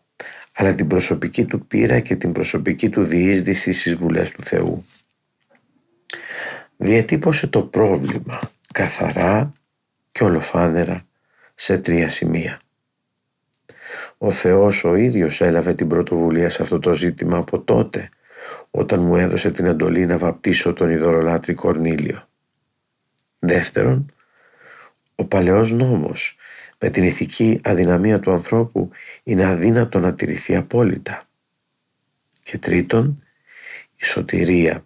αλλά 0.53 0.73
την 0.73 0.87
προσωπική 0.87 1.45
του 1.45 1.67
πείρα 1.67 1.99
και 1.99 2.15
την 2.15 2.31
προσωπική 2.31 2.89
του 2.89 3.03
διείσδυση 3.03 3.73
στις 3.73 3.95
βουλές 3.95 4.31
του 4.31 4.43
Θεού. 4.43 4.85
Διατύπωσε 6.77 7.47
το 7.47 7.61
πρόβλημα 7.61 8.39
καθαρά 8.73 9.53
και 10.11 10.23
ολοφάνερα 10.23 11.05
σε 11.55 11.77
τρία 11.77 12.09
σημεία. 12.09 12.59
Ο 14.17 14.31
Θεός 14.31 14.83
ο 14.83 14.95
ίδιος 14.95 15.41
έλαβε 15.41 15.73
την 15.73 15.87
πρωτοβουλία 15.87 16.49
σε 16.49 16.61
αυτό 16.61 16.79
το 16.79 16.93
ζήτημα 16.93 17.37
από 17.37 17.59
τότε 17.59 18.09
όταν 18.71 18.99
μου 18.99 19.15
έδωσε 19.15 19.51
την 19.51 19.65
εντολή 19.65 20.05
να 20.05 20.17
βαπτίσω 20.17 20.73
τον 20.73 20.89
ειδωρολάτρη 20.89 21.53
Κορνήλιο. 21.53 22.27
Δεύτερον, 23.39 24.13
ο 25.15 25.25
παλαιός 25.25 25.71
νόμος 25.71 26.37
με 26.83 26.89
την 26.89 27.03
ηθική 27.03 27.59
αδυναμία 27.63 28.19
του 28.19 28.31
ανθρώπου 28.31 28.89
είναι 29.23 29.45
αδύνατο 29.45 29.99
να 29.99 30.13
τηρηθεί 30.13 30.55
απόλυτα. 30.55 31.29
Και 32.43 32.57
τρίτον, 32.57 33.23
η 33.95 34.05
σωτηρία 34.05 34.85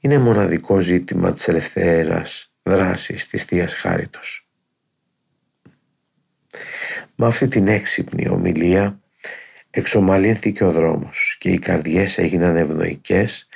είναι 0.00 0.18
μοναδικό 0.18 0.80
ζήτημα 0.80 1.32
της 1.32 1.48
ελευθέρας 1.48 2.52
δράσης 2.62 3.28
της 3.28 3.44
Θείας 3.44 3.74
Χάριτος. 3.74 4.48
Με 7.14 7.26
αυτή 7.26 7.48
την 7.48 7.68
έξυπνη 7.68 8.28
ομιλία 8.28 9.00
εξομαλύνθηκε 9.70 10.64
ο 10.64 10.72
δρόμος 10.72 11.36
και 11.38 11.50
οι 11.50 11.58
καρδιές 11.58 12.18
έγιναν 12.18 12.56
ευνοϊκές 12.56 13.48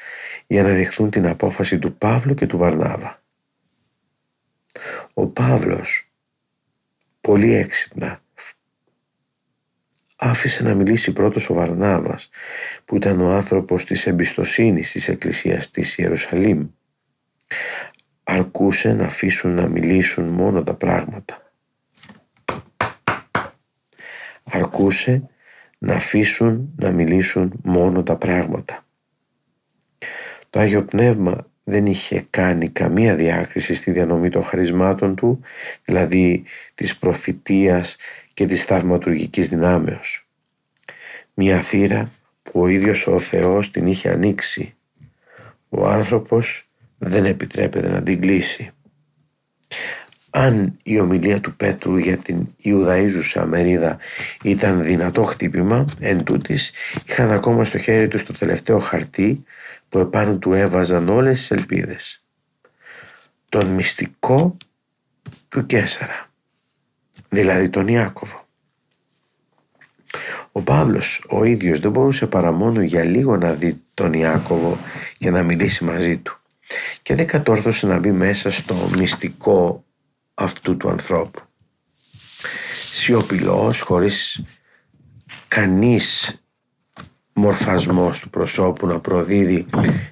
για 0.47 0.63
να 0.63 0.69
δεχθούν 0.69 1.11
την 1.11 1.27
απόφαση 1.27 1.79
του 1.79 1.97
Παύλου 1.97 2.35
και 2.35 2.47
του 2.47 2.59
Βαρνάβα. 2.59 3.23
Ο 5.15 5.27
Παύλος 5.27 6.04
πολύ 7.25 7.55
έξυπνα. 7.55 8.23
Άφησε 10.17 10.63
να 10.63 10.75
μιλήσει 10.75 11.13
πρώτος 11.13 11.51
ο 11.51 11.55
Βαρνάβας 11.55 12.31
που 12.85 12.97
ήταν 12.97 13.21
ο 13.21 13.31
άνθρωπος 13.31 13.85
της 13.85 14.07
εμπιστοσύνης 14.07 14.93
της 14.93 15.09
Εκκλησίας 15.09 15.71
της 15.71 15.99
Ιερουσαλήμ. 15.99 16.69
Αρκούσε 18.25 18.93
να 18.93 19.05
αφήσουν 19.05 19.55
να 19.55 19.67
μιλήσουν 19.67 20.25
μόνο 20.25 20.63
τα 20.63 20.75
πράγματα. 20.75 21.53
Αρκούσε 24.45 25.29
να 25.79 25.95
αφήσουν 25.95 26.75
να 26.77 26.91
μιλήσουν 26.91 27.61
μόνο 27.63 28.03
τα 28.03 28.17
πράγματα. 28.17 28.85
Το 30.51 30.61
Άγιο 30.61 30.85
Πνεύμα 30.85 31.47
δεν 31.65 31.87
είχε 31.87 32.27
κάνει 32.31 32.69
καμία 32.69 33.15
διάκριση 33.15 33.75
στη 33.75 33.91
διανομή 33.91 34.29
των 34.31 34.45
χαρισμάτων 34.45 35.15
του, 35.15 35.41
δηλαδή 35.85 36.45
της 36.75 36.97
προφητείας 36.97 37.97
και 38.35 38.47
της 38.47 38.65
θαυματουργικής 38.65 39.49
δυνάμεως. 39.49 40.27
Μια 41.35 41.61
θύρα 41.61 42.11
που 42.43 42.61
ο 42.61 42.67
ίδιος 42.69 43.07
ο 43.07 43.21
Θεός 43.21 43.71
την 43.71 43.87
είχε 43.87 44.11
ανοίξει. 44.11 44.75
Ο 45.69 45.87
άνθρωπος 45.87 46.67
δεν 46.99 47.25
επιτρέπεται 47.25 47.89
να 47.89 48.03
την 48.03 48.21
κλείσει. 48.21 48.71
Αν 50.31 50.79
η 50.83 51.01
ομιλία 51.01 51.41
του 51.41 51.57
Πέτρου 51.57 51.97
για 51.97 52.17
την 52.17 52.47
Ιουδαΐζουσα 52.65 53.45
μερίδα 53.47 53.99
ήταν 54.43 54.83
δυνατό 54.83 55.23
χτύπημα, 55.23 55.85
εν 56.01 56.25
τούτης 56.25 56.73
είχαν 57.07 57.31
ακόμα 57.31 57.65
στο 57.65 57.79
χέρι 57.79 58.09
τους 58.09 58.25
το 58.25 58.33
τελευταίο 58.33 58.79
χαρτί 58.79 59.45
που 59.95 60.01
επάνω 60.01 60.37
του 60.37 60.53
έβαζαν 60.53 61.09
όλες 61.09 61.39
τις 61.39 61.51
ελπίδες. 61.51 62.25
Τον 63.49 63.67
μυστικό 63.67 64.57
του 65.49 65.67
Κέσαρα, 65.67 66.31
δηλαδή 67.29 67.69
τον 67.69 67.89
Ιάκωβο. 67.89 68.47
Ο 70.53 70.61
Παύλος 70.61 71.25
ο 71.29 71.45
ίδιος 71.45 71.81
δεν 71.81 71.91
μπορούσε 71.91 72.27
παρά 72.27 72.53
μόνο 72.53 72.83
για 72.83 73.05
λίγο 73.05 73.37
να 73.37 73.53
δει 73.53 73.83
τον 73.95 74.13
Ιάκωβο 74.13 74.79
και 75.19 75.31
να 75.31 75.43
μιλήσει 75.43 75.85
μαζί 75.85 76.17
του 76.17 76.39
και 77.03 77.15
δεν 77.15 77.27
κατόρθωσε 77.27 77.87
να 77.87 77.99
μπει 77.99 78.13
μέσα 78.13 78.51
στο 78.51 78.75
μυστικό 78.99 79.85
αυτού 80.35 80.77
του 80.77 80.89
ανθρώπου. 80.89 81.41
Σιωπηλός, 82.75 83.81
χωρίς 83.81 84.45
κανείς 85.49 86.39
μορφασμός 87.35 88.21
του 88.21 88.31
προσώπου 88.31 88.87
να 88.87 88.99
προδίδει 89.01 89.67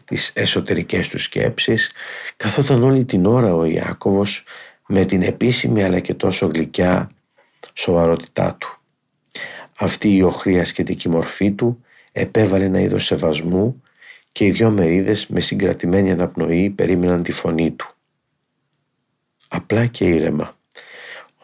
τις 0.04 0.32
εσωτερικές 0.34 1.08
του 1.08 1.18
σκέψεις 1.18 1.90
καθόταν 2.36 2.82
όλη 2.82 3.04
την 3.04 3.26
ώρα 3.26 3.54
ο 3.54 3.64
Ιάκωβος 3.64 4.44
με 4.86 5.04
την 5.04 5.22
επίσημη 5.22 5.84
αλλά 5.84 6.00
και 6.00 6.14
τόσο 6.14 6.46
γλυκιά 6.46 7.10
σοβαρότητά 7.74 8.56
του. 8.58 8.76
Αυτή 9.78 10.16
η 10.16 10.22
οχρία 10.22 10.64
σχετική 10.64 11.08
μορφή 11.08 11.52
του 11.52 11.84
επέβαλε 12.12 12.64
ένα 12.64 12.80
είδος 12.80 13.04
σεβασμού 13.04 13.82
και 14.32 14.44
οι 14.44 14.50
δυο 14.50 14.70
μερίδες 14.70 15.26
με 15.26 15.40
συγκρατημένη 15.40 16.10
αναπνοή 16.10 16.70
περίμεναν 16.70 17.22
τη 17.22 17.32
φωνή 17.32 17.70
του. 17.70 17.94
Απλά 19.48 19.86
και 19.86 20.04
ήρεμα. 20.04 20.56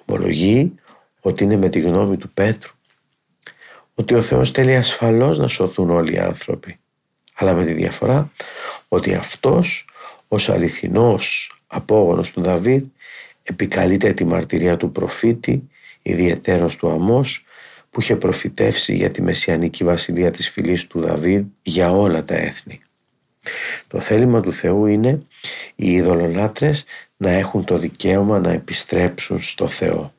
Ομολογεί 0.04 0.74
ότι 1.20 1.44
είναι 1.44 1.56
με 1.56 1.68
τη 1.68 1.80
γνώμη 1.80 2.16
του 2.16 2.30
Πέτρου 2.30 2.72
ότι 3.98 4.14
ο 4.14 4.22
Θεός 4.22 4.50
θέλει 4.50 4.76
ασφαλώς 4.76 5.38
να 5.38 5.48
σωθούν 5.48 5.90
όλοι 5.90 6.14
οι 6.14 6.18
άνθρωποι 6.18 6.78
αλλά 7.34 7.54
με 7.54 7.64
τη 7.64 7.72
διαφορά 7.72 8.32
ότι 8.88 9.14
αυτός 9.14 9.84
ως 10.28 10.48
αληθινός 10.48 11.52
απόγονος 11.66 12.30
του 12.30 12.40
Δαβίδ 12.40 12.84
επικαλείται 13.42 14.12
τη 14.12 14.24
μαρτυρία 14.24 14.76
του 14.76 14.90
προφήτη 14.90 15.68
ιδιαιτέρως 16.02 16.76
του 16.76 16.90
Αμός 16.90 17.44
που 17.90 18.00
είχε 18.00 18.16
προφητεύσει 18.16 18.94
για 18.94 19.10
τη 19.10 19.22
μεσιανική 19.22 19.84
βασιλεία 19.84 20.30
της 20.30 20.50
φυλής 20.50 20.86
του 20.86 21.00
Δαβίδ 21.00 21.44
για 21.62 21.92
όλα 21.92 22.24
τα 22.24 22.34
έθνη. 22.34 22.80
Το 23.86 24.00
θέλημα 24.00 24.40
του 24.40 24.52
Θεού 24.52 24.86
είναι 24.86 25.22
οι 25.74 25.92
ειδωλολάτρες 25.92 26.84
να 27.16 27.30
έχουν 27.30 27.64
το 27.64 27.78
δικαίωμα 27.78 28.38
να 28.38 28.52
επιστρέψουν 28.52 29.42
στο 29.42 29.68
Θεό. 29.68 30.12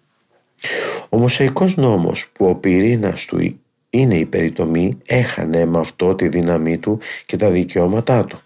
Ο 1.10 1.18
Μωσαϊκός 1.18 1.76
νόμος 1.76 2.30
που 2.34 2.46
ο 2.46 2.56
πυρήνας 2.56 3.26
του 3.26 3.40
είναι 3.90 4.16
η 4.16 4.26
περιτομή 4.26 4.98
έχανε 5.06 5.66
με 5.66 5.80
αυτό 5.80 6.16
τη 6.16 6.28
δύναμή 6.28 6.78
του 6.78 7.00
και 7.26 7.38
τα 7.38 7.50
δικαιώματά 7.50 8.26
του. 8.26 8.42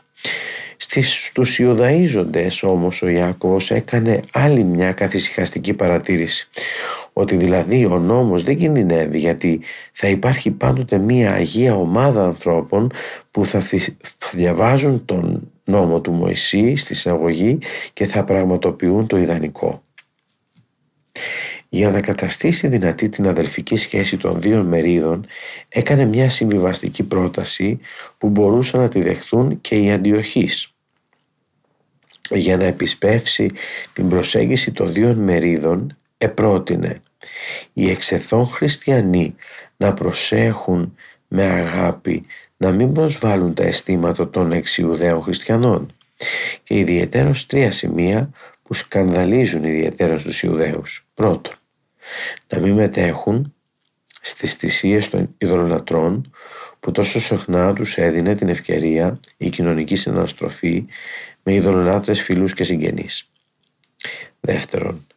Στις, 0.78 1.26
στους 1.26 1.60
Ιουδαΐζοντες 1.60 2.60
όμως 2.62 3.02
ο 3.02 3.08
Ιάκωβος 3.08 3.72
έκανε 3.72 4.20
άλλη 4.32 4.64
μια 4.64 4.92
καθησυχαστική 4.92 5.74
παρατήρηση 5.74 6.50
ότι 7.14 7.36
δηλαδή 7.36 7.86
ο 7.86 8.00
νόμος 8.00 8.44
δεν 8.44 8.58
κινδυνεύει 8.58 9.20
γιατί 9.20 9.62
θα 9.92 10.08
υπάρχει 10.08 10.52
πάντοτε 10.52 10.98
μια 10.98 11.32
αγία 11.32 11.76
ομάδα 11.76 12.26
ανθρώπων 12.26 12.92
που 13.32 13.46
θα, 13.46 13.62
διαβάζουν 14.34 15.06
τον 15.06 15.52
νόμο 15.64 16.02
του 16.02 16.12
Μωυσή 16.12 16.76
στη 16.76 16.94
συναγωγή 16.94 17.58
και 17.94 18.06
θα 18.06 18.24
πραγματοποιούν 18.24 19.08
το 19.08 19.18
ιδανικό. 19.18 19.84
Για 21.74 21.92
να 21.92 22.02
καταστήσει 22.02 22.68
δυνατή 22.68 23.10
την 23.10 23.28
αδελφική 23.28 23.76
σχέση 23.76 24.18
των 24.18 24.42
δύο 24.42 24.64
μερίδων 24.64 25.26
έκανε 25.70 26.06
μια 26.06 26.30
συμβιβαστική 26.30 27.04
πρόταση 27.04 27.80
που 28.18 28.30
μπορούσαν 28.30 28.82
να 28.82 28.88
τη 28.88 29.02
δεχθούν 29.02 29.62
και 29.62 29.76
οι 29.76 29.92
αντιοχείς. 29.92 30.74
Για 32.30 32.58
να 32.58 32.64
επισπεύσει 32.64 33.52
την 33.94 34.10
προσέγγιση 34.10 34.72
των 34.72 34.94
δύο 34.94 35.14
μερίδων 35.14 35.98
επρότεινε 36.18 37.02
οι 37.74 37.90
εξεθών 37.90 38.48
χριστιανοί 38.48 39.36
να 39.78 39.94
προσέχουν 39.94 40.98
με 41.28 41.44
αγάπη 41.44 42.26
να 42.58 42.72
μην 42.72 42.92
προσβάλλουν 42.92 43.54
τα 43.54 43.64
αισθήματα 43.64 44.30
των 44.30 44.52
εξιουδαίων 44.52 45.22
χριστιανών 45.22 45.96
και 46.64 46.78
ιδιαίτερως 46.78 47.46
τρία 47.46 47.72
σημεία 47.72 48.30
που 48.64 48.74
σκανδαλίζουν 48.74 49.64
ιδιαίτερως 49.64 50.24
τους 50.24 50.44
Ιουδαίους. 50.44 51.06
Πρώτον, 51.14 51.54
να 52.48 52.60
μην 52.60 52.74
μετέχουν 52.74 53.54
στις 54.22 54.54
θυσίες 54.54 55.10
των 55.10 55.36
ειδωλολατρών 55.38 56.32
που 56.80 56.92
τόσο 56.92 57.20
συχνά 57.20 57.74
τους 57.74 57.98
έδινε 57.98 58.36
την 58.36 58.50
ευκαιρία 58.50 59.20
η 59.38 59.50
κοινωνική 59.50 59.96
συναστροφή 59.96 60.86
με 61.44 61.54
ειδωλολάτρες 61.54 62.22
φίλους 62.22 62.54
και 62.54 62.64
συγγενείς. 62.64 63.30
Δεύτερον, 64.40 65.08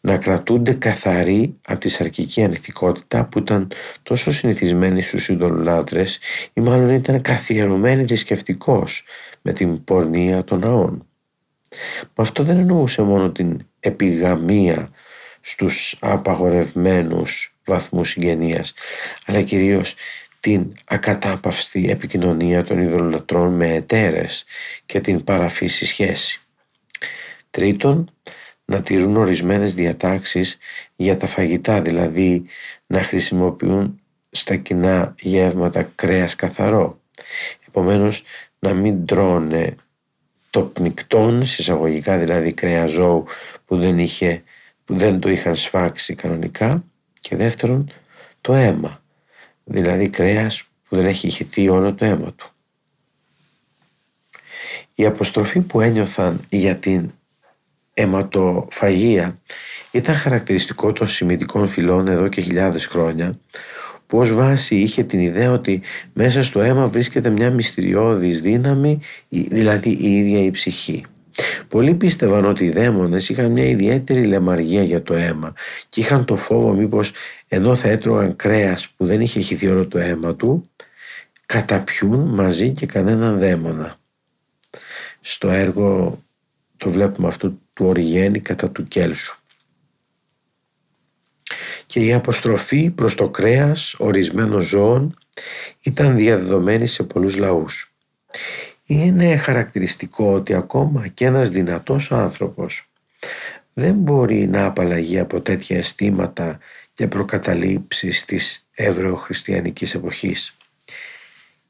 να 0.00 0.18
κρατούνται 0.18 0.72
καθαροί 0.74 1.54
από 1.66 1.80
τη 1.80 1.88
σαρκική 1.88 2.44
ανηθικότητα 2.44 3.24
που 3.24 3.38
ήταν 3.38 3.72
τόσο 4.02 4.32
συνηθισμένη 4.32 5.02
στους 5.02 5.28
ειδωλολάτρες 5.28 6.18
ή 6.52 6.60
μάλλον 6.60 6.88
ήταν 6.88 7.20
καθιερωμένοι 7.20 8.06
θρησκευτικώς 8.06 9.04
με 9.42 9.52
την 9.52 9.84
πορνεία 9.84 10.44
των 10.44 10.58
ναών. 10.58 11.06
Μα 12.14 12.24
αυτό 12.24 12.42
δεν 12.42 12.58
εννοούσε 12.58 13.02
μόνο 13.02 13.30
την 13.30 13.66
επιγαμία 13.80 14.90
στους 15.48 15.96
απαγορευμένους 16.00 17.56
βαθμούς 17.64 18.08
συγγενείας 18.08 18.74
αλλά 19.26 19.42
κυρίως 19.42 19.94
την 20.40 20.72
ακατάπαυστη 20.84 21.90
επικοινωνία 21.90 22.64
των 22.64 22.78
ειδωλολατρών 22.78 23.54
με 23.54 23.74
εταίρες 23.74 24.44
και 24.86 25.00
την 25.00 25.24
παραφύση 25.24 25.86
σχέση. 25.86 26.40
Τρίτον, 27.50 28.10
να 28.64 28.80
τηρούν 28.82 29.16
ορισμένες 29.16 29.74
διατάξεις 29.74 30.58
για 30.96 31.16
τα 31.16 31.26
φαγητά, 31.26 31.82
δηλαδή 31.82 32.44
να 32.86 33.02
χρησιμοποιούν 33.02 34.00
στα 34.30 34.56
κοινά 34.56 35.14
γεύματα 35.20 35.90
κρέας 35.94 36.34
καθαρό. 36.34 37.00
Επομένως, 37.68 38.22
να 38.58 38.74
μην 38.74 39.06
τρώνε 39.06 39.76
το 40.50 40.60
πνικτόν, 40.60 41.46
συσσαγωγικά 41.46 42.18
δηλαδή 42.18 42.52
κρέα 42.52 42.86
ζώου 42.86 43.24
που 43.64 43.78
δεν 43.78 43.98
είχε 43.98 44.42
που 44.88 44.96
δεν 44.96 45.20
το 45.20 45.28
είχαν 45.30 45.56
σφάξει 45.56 46.14
κανονικά 46.14 46.84
και 47.20 47.36
δεύτερον 47.36 47.90
το 48.40 48.54
αίμα, 48.54 49.02
δηλαδή 49.64 50.08
κρέας 50.08 50.62
που 50.88 50.96
δεν 50.96 51.06
έχει 51.06 51.26
ηχηθεί 51.26 51.68
όλο 51.68 51.94
το 51.94 52.04
αίμα 52.04 52.32
του. 52.32 52.50
Η 54.94 55.06
αποστροφή 55.06 55.60
που 55.60 55.80
ένιωθαν 55.80 56.40
για 56.48 56.76
την 56.76 57.10
αιματοφαγία 57.94 59.38
ήταν 59.90 60.14
χαρακτηριστικό 60.14 60.92
των 60.92 61.08
σημαντικών 61.08 61.68
φυλών 61.68 62.08
εδώ 62.08 62.28
και 62.28 62.40
χιλιάδες 62.40 62.86
χρόνια 62.86 63.38
που 64.06 64.18
ως 64.18 64.32
βάση 64.32 64.76
είχε 64.76 65.04
την 65.04 65.20
ιδέα 65.20 65.52
ότι 65.52 65.82
μέσα 66.12 66.42
στο 66.42 66.60
αίμα 66.60 66.86
βρίσκεται 66.86 67.30
μια 67.30 67.50
μυστηριώδης 67.50 68.40
δύναμη, 68.40 69.00
δηλαδή 69.28 69.90
η 69.90 70.16
ίδια 70.16 70.44
η 70.44 70.50
ψυχή. 70.50 71.04
Πολλοί 71.68 71.94
πίστευαν 71.94 72.44
ότι 72.44 72.64
οι 72.64 72.70
δαίμονες 72.70 73.28
είχαν 73.28 73.50
μια 73.50 73.64
ιδιαίτερη 73.64 74.24
λεμαργία 74.24 74.82
για 74.82 75.02
το 75.02 75.14
αίμα 75.14 75.52
και 75.88 76.00
είχαν 76.00 76.24
το 76.24 76.36
φόβο 76.36 76.72
μήπως 76.72 77.12
ενώ 77.48 77.74
θα 77.74 77.88
έτρωγαν 77.88 78.36
κρέας 78.36 78.88
που 78.88 79.06
δεν 79.06 79.20
είχε 79.20 79.40
χυθεί 79.40 79.66
όλο 79.66 79.86
το 79.86 79.98
αίμα 79.98 80.34
του 80.34 80.70
καταπιούν 81.46 82.20
μαζί 82.20 82.70
και 82.72 82.86
κανέναν 82.86 83.38
δαίμονα. 83.38 83.96
Στο 85.20 85.50
έργο 85.50 86.18
το 86.76 86.90
βλέπουμε 86.90 87.28
αυτού 87.28 87.60
του 87.72 87.86
Οριγένη 87.86 88.40
κατά 88.40 88.70
του 88.70 88.88
Κέλσου. 88.88 89.36
Και 91.86 92.00
η 92.00 92.12
αποστροφή 92.12 92.90
προς 92.90 93.14
το 93.14 93.28
κρέας 93.28 93.94
ορισμένων 93.98 94.60
ζώων 94.60 95.18
ήταν 95.82 96.16
διαδεδομένη 96.16 96.86
σε 96.86 97.02
πολλούς 97.02 97.36
λαούς. 97.36 97.94
Είναι 98.90 99.36
χαρακτηριστικό 99.36 100.32
ότι 100.32 100.54
ακόμα 100.54 101.08
και 101.08 101.24
ένας 101.24 101.50
δυνατός 101.50 102.12
άνθρωπος 102.12 102.90
δεν 103.72 103.94
μπορεί 103.94 104.46
να 104.46 104.64
απαλλαγεί 104.64 105.18
από 105.18 105.40
τέτοια 105.40 105.76
αισθήματα 105.76 106.58
και 106.94 107.06
προκαταλήψεις 107.06 108.24
της 108.24 108.66
ευρωχριστιανικής 108.74 109.94
εποχής. 109.94 110.56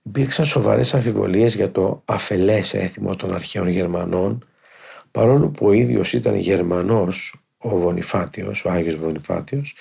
Υπήρξαν 0.03 0.45
σοβαρές 0.45 0.95
αμφιβολίες 0.95 1.55
για 1.55 1.71
το 1.71 2.03
αφελές 2.05 2.75
έθιμο 2.75 3.17
των 3.17 3.35
αρχαίων 3.35 3.69
Γερμανών 3.69 4.47
παρόλο 5.11 5.49
που 5.49 5.67
ο 5.67 5.73
ίδιος 5.73 6.13
ήταν 6.13 6.35
Γερμανός 6.35 7.43
ο 7.59 7.79
Βονιφάτιος, 7.79 8.65
ο 8.65 8.71
Άγιος 8.71 8.97
Βονιφάτιος 8.97 9.75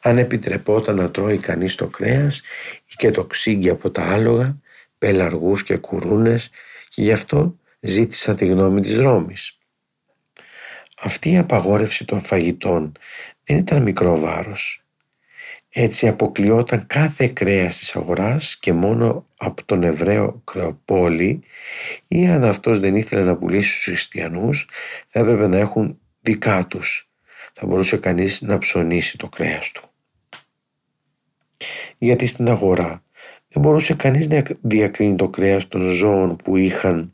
αν 0.00 0.18
επιτρεπόταν 0.18 0.96
να 0.96 1.10
τρώει 1.10 1.38
κανείς 1.38 1.74
το 1.74 1.86
κρέας 1.86 2.42
ή 2.86 2.94
και 2.96 3.10
το 3.10 3.24
ξύγκι 3.24 3.68
από 3.68 3.90
τα 3.90 4.02
άλογα 4.02 4.56
πελαργούς 4.98 5.62
και 5.62 5.76
κουρούνες 5.76 6.50
και 6.90 7.02
γι' 7.02 7.12
αυτό 7.12 7.56
ζήτησα 7.80 8.34
τη 8.34 8.46
γνώμη 8.46 8.80
της 8.80 8.96
Ρώμης. 8.96 9.58
Αυτή 11.00 11.30
η 11.30 11.38
απαγόρευση 11.38 12.04
των 12.04 12.24
φαγητών 12.24 12.92
δεν 13.44 13.56
ήταν 13.56 13.82
μικρό 13.82 14.18
βάρος. 14.18 14.84
Έτσι 15.68 16.08
αποκλειόταν 16.08 16.86
κάθε 16.86 17.28
κρέας 17.28 17.78
της 17.78 17.96
αγοράς 17.96 18.58
και 18.58 18.72
μόνο 18.72 19.26
από 19.36 19.64
τον 19.64 19.82
Εβραίο 19.82 20.42
κρεοπόλη 20.44 21.42
ή 22.08 22.26
αν 22.26 22.44
αυτός 22.44 22.78
δεν 22.78 22.96
ήθελε 22.96 23.22
να 23.22 23.36
πουλήσει 23.36 23.70
στους 23.70 23.84
χριστιανούς 23.84 24.68
θα 25.08 25.20
έπρεπε 25.20 25.46
να 25.46 25.56
έχουν 25.58 25.98
δικά 26.20 26.66
τους. 26.66 27.10
Θα 27.52 27.66
μπορούσε 27.66 27.96
κανείς 27.96 28.40
να 28.40 28.58
ψωνίσει 28.58 29.18
το 29.18 29.28
κρέας 29.28 29.72
του. 29.72 29.90
Γιατί 31.98 32.26
στην 32.26 32.48
αγορά 32.48 33.02
δεν 33.52 33.62
μπορούσε 33.62 33.94
κανείς 33.94 34.28
να 34.28 34.42
διακρίνει 34.60 35.16
το 35.16 35.28
κρέας 35.28 35.68
των 35.68 35.90
ζώων 35.90 36.36
που 36.36 36.56
είχαν 36.56 37.12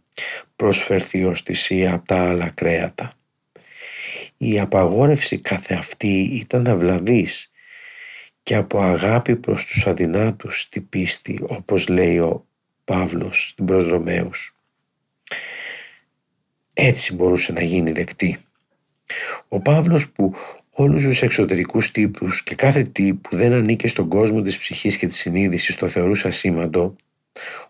προσφερθεί 0.56 1.24
ως 1.24 1.42
θυσία 1.42 1.94
από 1.94 2.06
τα 2.06 2.28
άλλα 2.28 2.50
κρέατα. 2.50 3.12
Η 4.36 4.60
απαγόρευση 4.60 5.38
κάθε 5.38 5.74
αυτή 5.74 6.20
ήταν 6.22 6.66
αυλαβής 6.66 7.50
και 8.42 8.54
από 8.54 8.80
αγάπη 8.80 9.36
προς 9.36 9.64
τους 9.64 9.86
αδυνάτους 9.86 10.60
στη 10.60 10.80
πίστη 10.80 11.40
όπως 11.46 11.88
λέει 11.88 12.18
ο 12.18 12.46
Παύλος 12.84 13.48
στην 13.48 13.66
προς 13.66 14.52
Έτσι 16.72 17.14
μπορούσε 17.14 17.52
να 17.52 17.62
γίνει 17.62 17.92
δεκτή. 17.92 18.38
Ο 19.48 19.60
Παύλος 19.60 20.10
που 20.10 20.34
όλους 20.78 21.02
τους 21.02 21.22
εξωτερικούς 21.22 21.90
τύπους 21.90 22.42
και 22.42 22.54
κάθε 22.54 22.82
τι 22.82 23.14
που 23.14 23.36
δεν 23.36 23.52
ανήκε 23.52 23.88
στον 23.88 24.08
κόσμο 24.08 24.42
της 24.42 24.58
ψυχής 24.58 24.96
και 24.96 25.06
της 25.06 25.16
συνείδησης 25.16 25.76
το 25.76 25.88
θεωρούσε 25.88 26.28
ασήμαντο, 26.28 26.96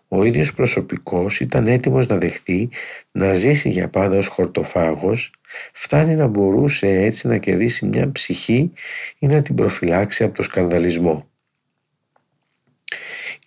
ο 0.07 0.23
ίδιος 0.23 0.53
προσωπικός 0.53 1.39
ήταν 1.39 1.67
έτοιμος 1.67 2.07
να 2.07 2.17
δεχτεί 2.17 2.69
να 3.11 3.33
ζήσει 3.33 3.69
για 3.69 3.89
πάντα 3.89 4.17
ως 4.17 4.27
χορτοφάγος, 4.27 5.31
φτάνει 5.73 6.15
να 6.15 6.27
μπορούσε 6.27 6.87
έτσι 6.87 7.27
να 7.27 7.37
κερδίσει 7.37 7.85
μια 7.85 8.11
ψυχή 8.11 8.71
ή 9.19 9.27
να 9.27 9.41
την 9.41 9.55
προφυλάξει 9.55 10.23
από 10.23 10.35
το 10.35 10.43
σκανδαλισμό. 10.43 11.29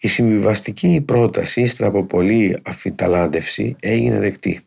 Η 0.01 0.09
συμβιβαστική 0.09 1.03
πρόταση, 1.07 1.61
ύστερα 1.61 1.88
από 1.88 2.05
πολλή 2.05 2.59
αφιταλάντευση, 2.62 3.77
έγινε 3.81 4.18
δεκτή. 4.18 4.61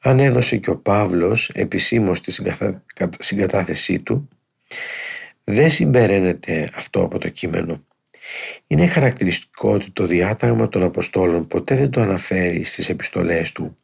Αν 0.00 0.18
έδωσε 0.18 0.56
και 0.56 0.70
ο 0.70 0.76
Παύλος 0.76 1.50
επισήμως 1.54 2.20
τη 2.20 2.34
συγκατάθεσή 3.18 3.98
του, 4.00 4.28
δεν 5.44 5.70
συμπεραίνεται 5.70 6.68
αυτό 6.74 7.02
από 7.02 7.18
το 7.18 7.28
κείμενο. 7.28 7.84
Είναι 8.66 8.86
χαρακτηριστικό 8.86 9.72
ότι 9.72 9.90
το 9.90 10.06
διάταγμα 10.06 10.68
των 10.68 10.82
Αποστόλων 10.82 11.46
ποτέ 11.46 11.76
δεν 11.76 11.90
το 11.90 12.00
αναφέρει 12.00 12.64
στις 12.64 12.88
επιστολές 12.88 13.52
του, 13.52 13.74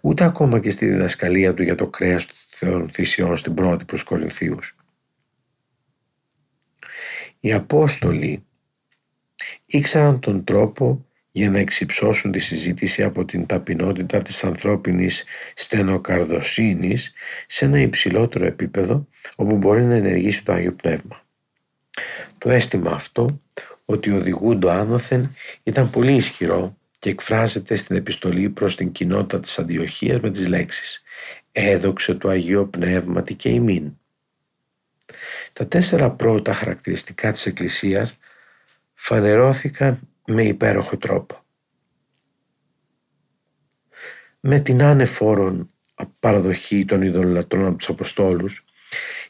ούτε 0.00 0.24
ακόμα 0.24 0.60
και 0.60 0.70
στη 0.70 0.86
διδασκαλία 0.86 1.54
του 1.54 1.62
για 1.62 1.74
το 1.74 1.86
κρέας 1.86 2.28
των 2.60 2.90
θυσιών 2.92 3.36
στην 3.36 3.54
πρώτη 3.54 3.84
προς 3.84 4.02
Κορινθίους. 4.02 4.76
Οι 7.40 7.52
Απόστολοι 7.52 8.44
ήξεραν 9.66 10.20
τον 10.20 10.44
τρόπο 10.44 11.06
για 11.32 11.50
να 11.50 11.58
εξυψώσουν 11.58 12.32
τη 12.32 12.38
συζήτηση 12.38 13.02
από 13.02 13.24
την 13.24 13.46
ταπεινότητα 13.46 14.22
της 14.22 14.44
ανθρώπινης 14.44 15.24
στενοκαρδοσύνης 15.54 17.12
σε 17.46 17.64
ένα 17.64 17.80
υψηλότερο 17.80 18.44
επίπεδο 18.44 19.06
όπου 19.36 19.56
μπορεί 19.56 19.82
να 19.82 19.94
ενεργήσει 19.94 20.44
το 20.44 20.52
Άγιο 20.52 20.72
Πνεύμα. 20.72 21.22
Το 22.38 22.50
αίσθημα 22.50 22.90
αυτό 22.90 23.40
ότι 23.84 24.10
οδηγούντο 24.10 24.70
άνωθεν 24.70 25.36
ήταν 25.62 25.90
πολύ 25.90 26.14
ισχυρό 26.14 26.76
και 26.98 27.10
εκφράζεται 27.10 27.76
στην 27.76 27.96
επιστολή 27.96 28.48
προς 28.48 28.76
την 28.76 28.92
κοινότητα 28.92 29.40
της 29.40 29.58
Αντιοχίας 29.58 30.20
με 30.20 30.30
τις 30.30 30.46
λέξεις 30.46 31.02
«Έδοξε 31.52 32.14
το 32.14 32.28
Αγίο 32.28 32.66
Πνεύματι 32.66 33.34
και 33.34 33.48
ημίν». 33.48 33.92
Τα 35.52 35.66
τέσσερα 35.66 36.10
πρώτα 36.10 36.52
χαρακτηριστικά 36.54 37.32
της 37.32 37.46
Εκκλησίας 37.46 38.18
φανερώθηκαν 38.94 40.00
με 40.30 40.44
υπέροχο 40.44 40.96
τρόπο. 40.96 41.38
Με 44.40 44.60
την 44.60 44.82
άνεφόρον 44.82 45.70
παραδοχή 46.20 46.84
των 46.84 47.02
ειδωλολατρών 47.02 47.66
από 47.66 47.76
τους 47.76 47.88
Αποστόλους, 47.88 48.64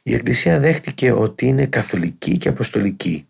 η 0.03 0.15
Εκκλησία 0.15 0.59
δέχτηκε 0.59 1.13
ότι 1.13 1.47
είναι 1.47 1.67
καθολική 1.67 2.39
και 2.39 2.49
αποστολική, 2.49 3.29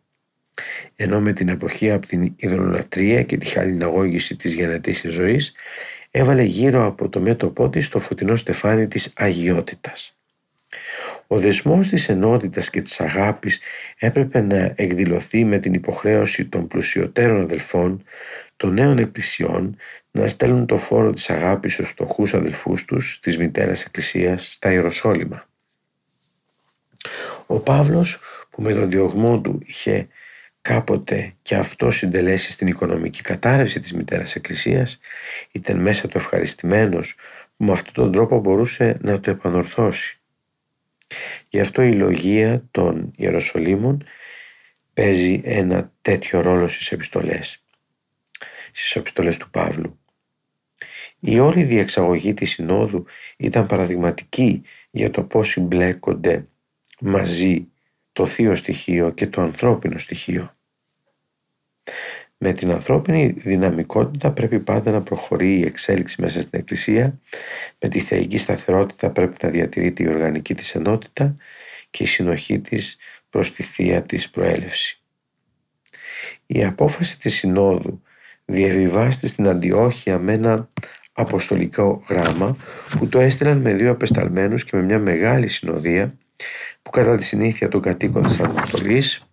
ενώ 0.97 1.21
με 1.21 1.33
την 1.33 1.49
εποχή 1.49 1.91
από 1.91 2.07
την 2.07 2.33
ειδωλολατρία 2.37 3.23
και 3.23 3.37
τη 3.37 3.47
χαλιναγώγηση 3.47 4.37
της 4.37 4.55
γενετήσης 4.55 5.13
ζωής 5.13 5.55
έβαλε 6.11 6.43
γύρω 6.43 6.87
από 6.87 7.09
το 7.09 7.21
μέτωπό 7.21 7.71
της 7.71 7.89
το 7.89 7.99
φωτεινό 7.99 8.37
στεφάνι 8.37 8.89
της 8.89 9.13
αγιότητας. 9.17 10.15
Ο 11.33 11.38
δεσμός 11.38 11.88
της 11.88 12.09
ενότητας 12.09 12.71
και 12.71 12.83
της 12.83 13.01
αγάπης 13.01 13.61
έπρεπε 13.99 14.40
να 14.40 14.73
εκδηλωθεί 14.77 15.45
με 15.45 15.59
την 15.59 15.75
υποχρέωση 15.75 16.47
των 16.47 16.66
πλουσιωτέρων 16.66 17.40
αδελφών, 17.40 18.05
των 18.57 18.73
νέων 18.73 18.99
εκκλησιών, 18.99 19.77
να 20.11 20.29
στέλνουν 20.29 20.66
το 20.66 20.79
φόρο 20.79 21.12
της 21.12 21.31
αγάπης 21.31 21.73
στους 21.73 21.88
φτωχούς 21.88 22.35
αδελφούς 22.35 22.85
τους 22.85 23.21
της 23.21 23.38
μητέρας 23.38 23.85
εκκλησίας 23.85 24.53
στα 24.53 24.73
Ιεροσόλυμα. 24.73 25.49
Ο 27.47 27.59
Παύλος 27.59 28.19
που 28.51 28.62
με 28.62 28.73
τον 28.73 28.90
διωγμό 28.90 29.40
του 29.40 29.62
είχε 29.66 30.09
κάποτε 30.61 31.35
και 31.43 31.57
αυτό 31.57 31.90
συντελέσει 31.90 32.53
στην 32.53 32.66
οικονομική 32.66 33.23
κατάρρευση 33.23 33.81
της 33.81 33.93
μητέρας 33.93 34.35
εκκλησίας 34.35 35.01
ήταν 35.53 35.77
μέσα 35.77 36.09
του 36.09 36.16
ευχαριστημένος 36.16 37.14
που 37.57 37.64
με 37.64 37.73
αυτόν 37.73 37.95
τον 37.95 38.12
τρόπο 38.12 38.40
μπορούσε 38.40 38.99
να 39.01 39.21
το 39.21 39.31
επανορθώσει 39.31 40.20
Γι' 41.49 41.61
αυτό 41.61 41.83
η 41.83 41.92
λογία 41.92 42.68
των 42.70 43.12
Ιεροσολύμων 43.16 44.05
παίζει 44.94 45.40
ένα 45.44 45.92
τέτοιο 46.03 46.40
ρόλο 46.40 46.68
στις 46.68 46.92
επιστολές, 46.92 47.64
στις 48.73 48.96
επιστολές 48.96 49.37
του 49.37 49.51
Παύλου. 49.51 50.01
Η 51.20 51.38
όλη 51.38 51.62
διεξαγωγή 51.62 52.35
της 52.35 52.51
Συνόδου 52.51 53.05
ήταν 53.37 53.66
παραδειγματική 53.66 54.62
για 54.90 55.11
το 55.11 55.23
πώς 55.23 55.49
συμπλέκονται 55.49 56.46
μαζί 57.01 57.68
το 58.12 58.27
θείο 58.27 58.55
στοιχείο 58.55 59.11
και 59.11 59.27
το 59.27 59.40
ανθρώπινο 59.40 59.99
στοιχείο. 59.99 60.55
Με 62.42 62.53
την 62.53 62.70
ανθρώπινη 62.70 63.26
δυναμικότητα 63.26 64.31
πρέπει 64.31 64.61
πάντα 64.61 64.90
να 64.90 65.00
προχωρεί 65.00 65.59
η 65.59 65.64
εξέλιξη 65.64 66.22
μέσα 66.22 66.40
στην 66.40 66.59
Εκκλησία, 66.59 67.18
με 67.79 67.88
τη 67.88 68.00
θεϊκή 68.00 68.38
σταθερότητα 68.38 69.11
πρέπει 69.11 69.37
να 69.42 69.48
διατηρείται 69.48 70.03
η 70.03 70.09
οργανική 70.09 70.55
της 70.55 70.74
ενότητα 70.74 71.37
και 71.90 72.03
η 72.03 72.07
συνοχή 72.07 72.59
της 72.59 72.98
προς 73.31 73.53
τη 73.53 73.62
θεία 73.62 74.03
της 74.03 74.31
προέλευση. 74.31 75.00
Η 76.46 76.64
απόφαση 76.64 77.18
της 77.18 77.35
Συνόδου 77.35 78.03
διαβιβάστη 78.44 79.29
στην 79.29 79.48
Αντιόχεια 79.48 80.18
με 80.18 80.33
ένα 80.33 80.68
αποστολικό 81.12 82.03
γράμμα 82.09 82.57
που 82.98 83.09
το 83.09 83.18
έστειλαν 83.20 83.59
με 83.59 83.72
δύο 83.74 83.90
απεσταλμένους 83.90 84.64
και 84.64 84.76
με 84.76 84.83
μια 84.83 84.98
μεγάλη 84.98 85.48
συνοδεία 85.48 86.14
που 86.83 86.90
κατά 86.90 87.16
τη 87.16 87.24
συνήθεια 87.24 87.68
των 87.68 87.81
κατοίκων 87.81 88.22
της 88.22 88.40
Ανατολής 88.40 89.24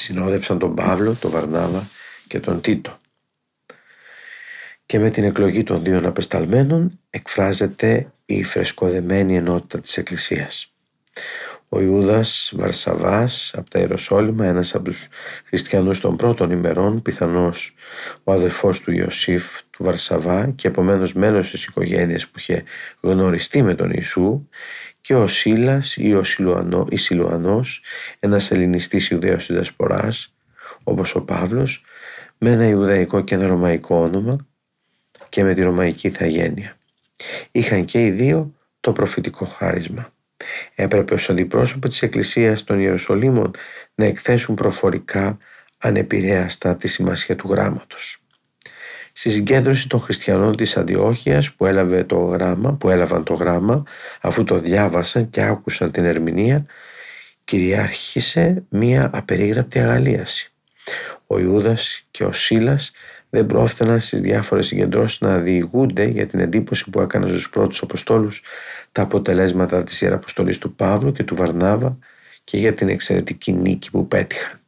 συνόδευσαν 0.00 0.58
τον 0.58 0.74
Παύλο, 0.74 1.14
τον 1.14 1.30
Βαρνάβα 1.30 1.88
και 2.28 2.40
τον 2.40 2.60
Τίτο. 2.60 2.98
Και 4.86 4.98
με 4.98 5.10
την 5.10 5.24
εκλογή 5.24 5.62
των 5.62 5.84
δύο 5.84 6.08
απεσταλμένων 6.08 7.00
εκφράζεται 7.10 8.12
η 8.26 8.42
φρεσκοδεμένη 8.42 9.36
ενότητα 9.36 9.80
της 9.80 9.96
Εκκλησίας. 9.96 10.74
Ο 11.72 11.80
Ιούδας 11.80 12.52
Βαρσαβάς 12.56 13.54
από 13.56 13.70
τα 13.70 13.78
Ιεροσόλυμα, 13.78 14.46
ένας 14.46 14.74
από 14.74 14.84
τους 14.84 15.08
χριστιανούς 15.44 16.00
των 16.00 16.16
πρώτων 16.16 16.50
ημερών, 16.50 17.02
πιθανώς 17.02 17.74
ο 18.24 18.32
αδελφός 18.32 18.80
του 18.80 18.92
Ιωσήφ 18.92 19.44
του 19.70 19.84
Βαρσαβά 19.84 20.52
και 20.56 20.68
επομένως 20.68 21.12
μέλος 21.12 21.50
της 21.50 21.64
οικογένειας 21.64 22.26
που 22.26 22.38
είχε 22.38 22.64
γνωριστεί 23.00 23.62
με 23.62 23.74
τον 23.74 23.90
Ιησού, 23.90 24.48
και 25.00 25.14
ο 25.14 25.26
Σίλας 25.26 25.96
ή 25.96 26.14
ο 26.14 26.24
Σιλουανό, 26.24 26.86
ή 26.90 26.96
Σιλουανός, 26.96 27.82
ένας 28.20 28.50
ελληνιστής 28.50 29.10
Ιουδαίος 29.10 29.46
της 29.46 29.56
Δεσποράς, 29.56 30.34
όπως 30.82 31.14
ο 31.14 31.24
Παύλος, 31.24 31.84
με 32.38 32.50
ένα 32.50 32.66
Ιουδαϊκό 32.66 33.20
και 33.20 33.34
ένα 33.34 33.46
Ρωμαϊκό 33.46 33.96
όνομα 33.96 34.46
και 35.28 35.44
με 35.44 35.54
τη 35.54 35.62
Ρωμαϊκή 35.62 36.06
Ιθαγένεια. 36.06 36.76
Είχαν 37.50 37.84
και 37.84 38.06
οι 38.06 38.10
δύο 38.10 38.54
το 38.80 38.92
προφητικό 38.92 39.44
χάρισμα. 39.44 40.12
Έπρεπε 40.74 41.14
ως 41.14 41.30
αντιπρόσωπο 41.30 41.88
της 41.88 42.02
Εκκλησίας 42.02 42.64
των 42.64 42.80
Ιεροσολύμων 42.80 43.50
να 43.94 44.04
εκθέσουν 44.04 44.54
προφορικά 44.54 45.38
ανεπηρέαστα 45.78 46.76
τη 46.76 46.88
σημασία 46.88 47.36
του 47.36 47.48
γράμματος 47.50 48.19
στη 49.12 49.30
συγκέντρωση 49.30 49.88
των 49.88 50.00
χριστιανών 50.00 50.56
της 50.56 50.76
Αντιόχειας 50.76 51.52
που, 51.52 51.66
έλαβε 51.66 52.04
το 52.04 52.16
γράμμα, 52.16 52.72
που 52.72 52.90
έλαβαν 52.90 53.24
το 53.24 53.34
γράμμα 53.34 53.82
αφού 54.20 54.44
το 54.44 54.58
διάβασαν 54.58 55.30
και 55.30 55.42
άκουσαν 55.42 55.90
την 55.90 56.04
ερμηνεία 56.04 56.66
κυριάρχησε 57.44 58.62
μία 58.68 59.10
απερίγραπτη 59.12 59.78
αγαλίαση. 59.78 60.52
Ο 61.26 61.38
Ιούδας 61.38 62.06
και 62.10 62.24
ο 62.24 62.32
Σίλας 62.32 62.92
δεν 63.30 63.46
πρόφθαιναν 63.46 64.00
στις 64.00 64.20
διάφορες 64.20 64.66
συγκεντρώσεις 64.66 65.20
να 65.20 65.38
διηγούνται 65.38 66.04
για 66.04 66.26
την 66.26 66.40
εντύπωση 66.40 66.90
που 66.90 67.00
έκαναν 67.00 67.28
στους 67.28 67.50
πρώτους 67.50 67.82
Αποστόλους 67.82 68.42
τα 68.92 69.02
αποτελέσματα 69.02 69.84
της 69.84 70.00
Ιεραποστολής 70.00 70.58
του 70.58 70.74
Παύλου 70.74 71.12
και 71.12 71.24
του 71.24 71.34
Βαρνάβα 71.34 71.98
και 72.44 72.58
για 72.58 72.74
την 72.74 72.88
εξαιρετική 72.88 73.52
νίκη 73.52 73.90
που 73.90 74.08
πέτυχαν. 74.08 74.60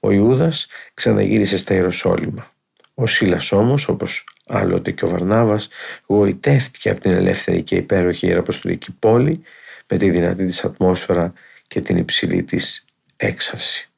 Ο 0.00 0.10
Ιούδας 0.10 0.66
ξαναγύρισε 0.94 1.58
στα 1.58 1.74
Ιεροσόλυμα. 1.74 2.53
Ο 2.94 3.06
Σίλας 3.06 3.52
όμως, 3.52 3.88
όπως 3.88 4.24
άλλοτε 4.46 4.90
και 4.90 5.04
ο 5.04 5.08
Βαρνάβας, 5.08 5.68
γοητεύτηκε 6.06 6.90
από 6.90 7.00
την 7.00 7.10
ελεύθερη 7.10 7.62
και 7.62 7.76
υπέροχη 7.76 8.26
ιεραποστολική 8.26 8.92
πόλη 8.92 9.42
με 9.88 9.96
τη 9.96 10.10
δυνατή 10.10 10.46
της 10.46 10.64
ατμόσφαιρα 10.64 11.32
και 11.66 11.80
την 11.80 11.96
υψηλή 11.96 12.42
της 12.42 12.84
έξαρση. 13.16 13.88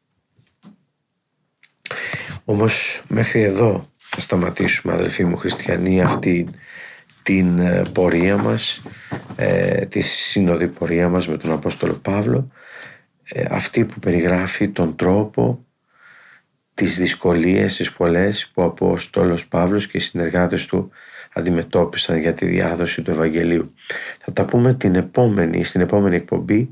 Όμως 2.45 3.03
μέχρι 3.09 3.43
εδώ 3.43 3.89
θα 3.97 4.21
σταματήσουμε 4.21 4.95
αδελφοί 4.95 5.25
μου 5.25 5.37
χριστιανοί 5.37 6.03
αυτή 6.03 6.49
την 7.23 7.59
ε, 7.59 7.83
πορεία 7.93 8.37
μας, 8.37 8.83
ε, 9.37 9.87
τη 9.87 10.01
σύνοδη 10.01 10.69
πορεία 10.69 11.09
μας 11.09 11.29
με 11.29 11.37
τον 11.37 11.53
Απόστολο 11.53 11.93
Παύλο, 11.93 12.51
ε, 13.25 13.45
αυτή 13.51 13.85
που 13.85 13.99
περιγράφει 13.99 14.69
τον 14.69 14.97
τρόπο 14.97 15.66
τις 16.77 16.97
δυσκολίες 16.97 17.77
τις 17.77 17.93
πολλές 17.93 18.47
που 18.47 18.63
ο 18.63 18.65
Απόστολος 18.65 19.49
Παύλος 19.49 19.87
και 19.87 19.97
οι 19.97 20.01
συνεργάτες 20.01 20.67
του 20.67 20.91
αντιμετώπισαν 21.33 22.19
για 22.19 22.35
τη 22.35 22.47
διάδοση 22.47 23.03
του 23.03 23.11
Ευαγγελίου. 23.11 23.75
Θα 24.19 24.33
τα 24.33 24.45
πούμε 24.45 24.75
την 24.75 24.95
επόμενη, 24.95 25.65
στην 25.65 25.81
επόμενη 25.81 26.17
εκπομπή 26.17 26.71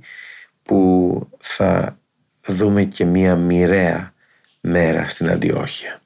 που 0.62 1.28
θα 1.38 1.98
δούμε 2.46 2.84
και 2.84 3.04
μία 3.04 3.36
μοιραία 3.36 4.14
μέρα 4.60 5.08
στην 5.08 5.30
Αντιόχεια. 5.30 6.03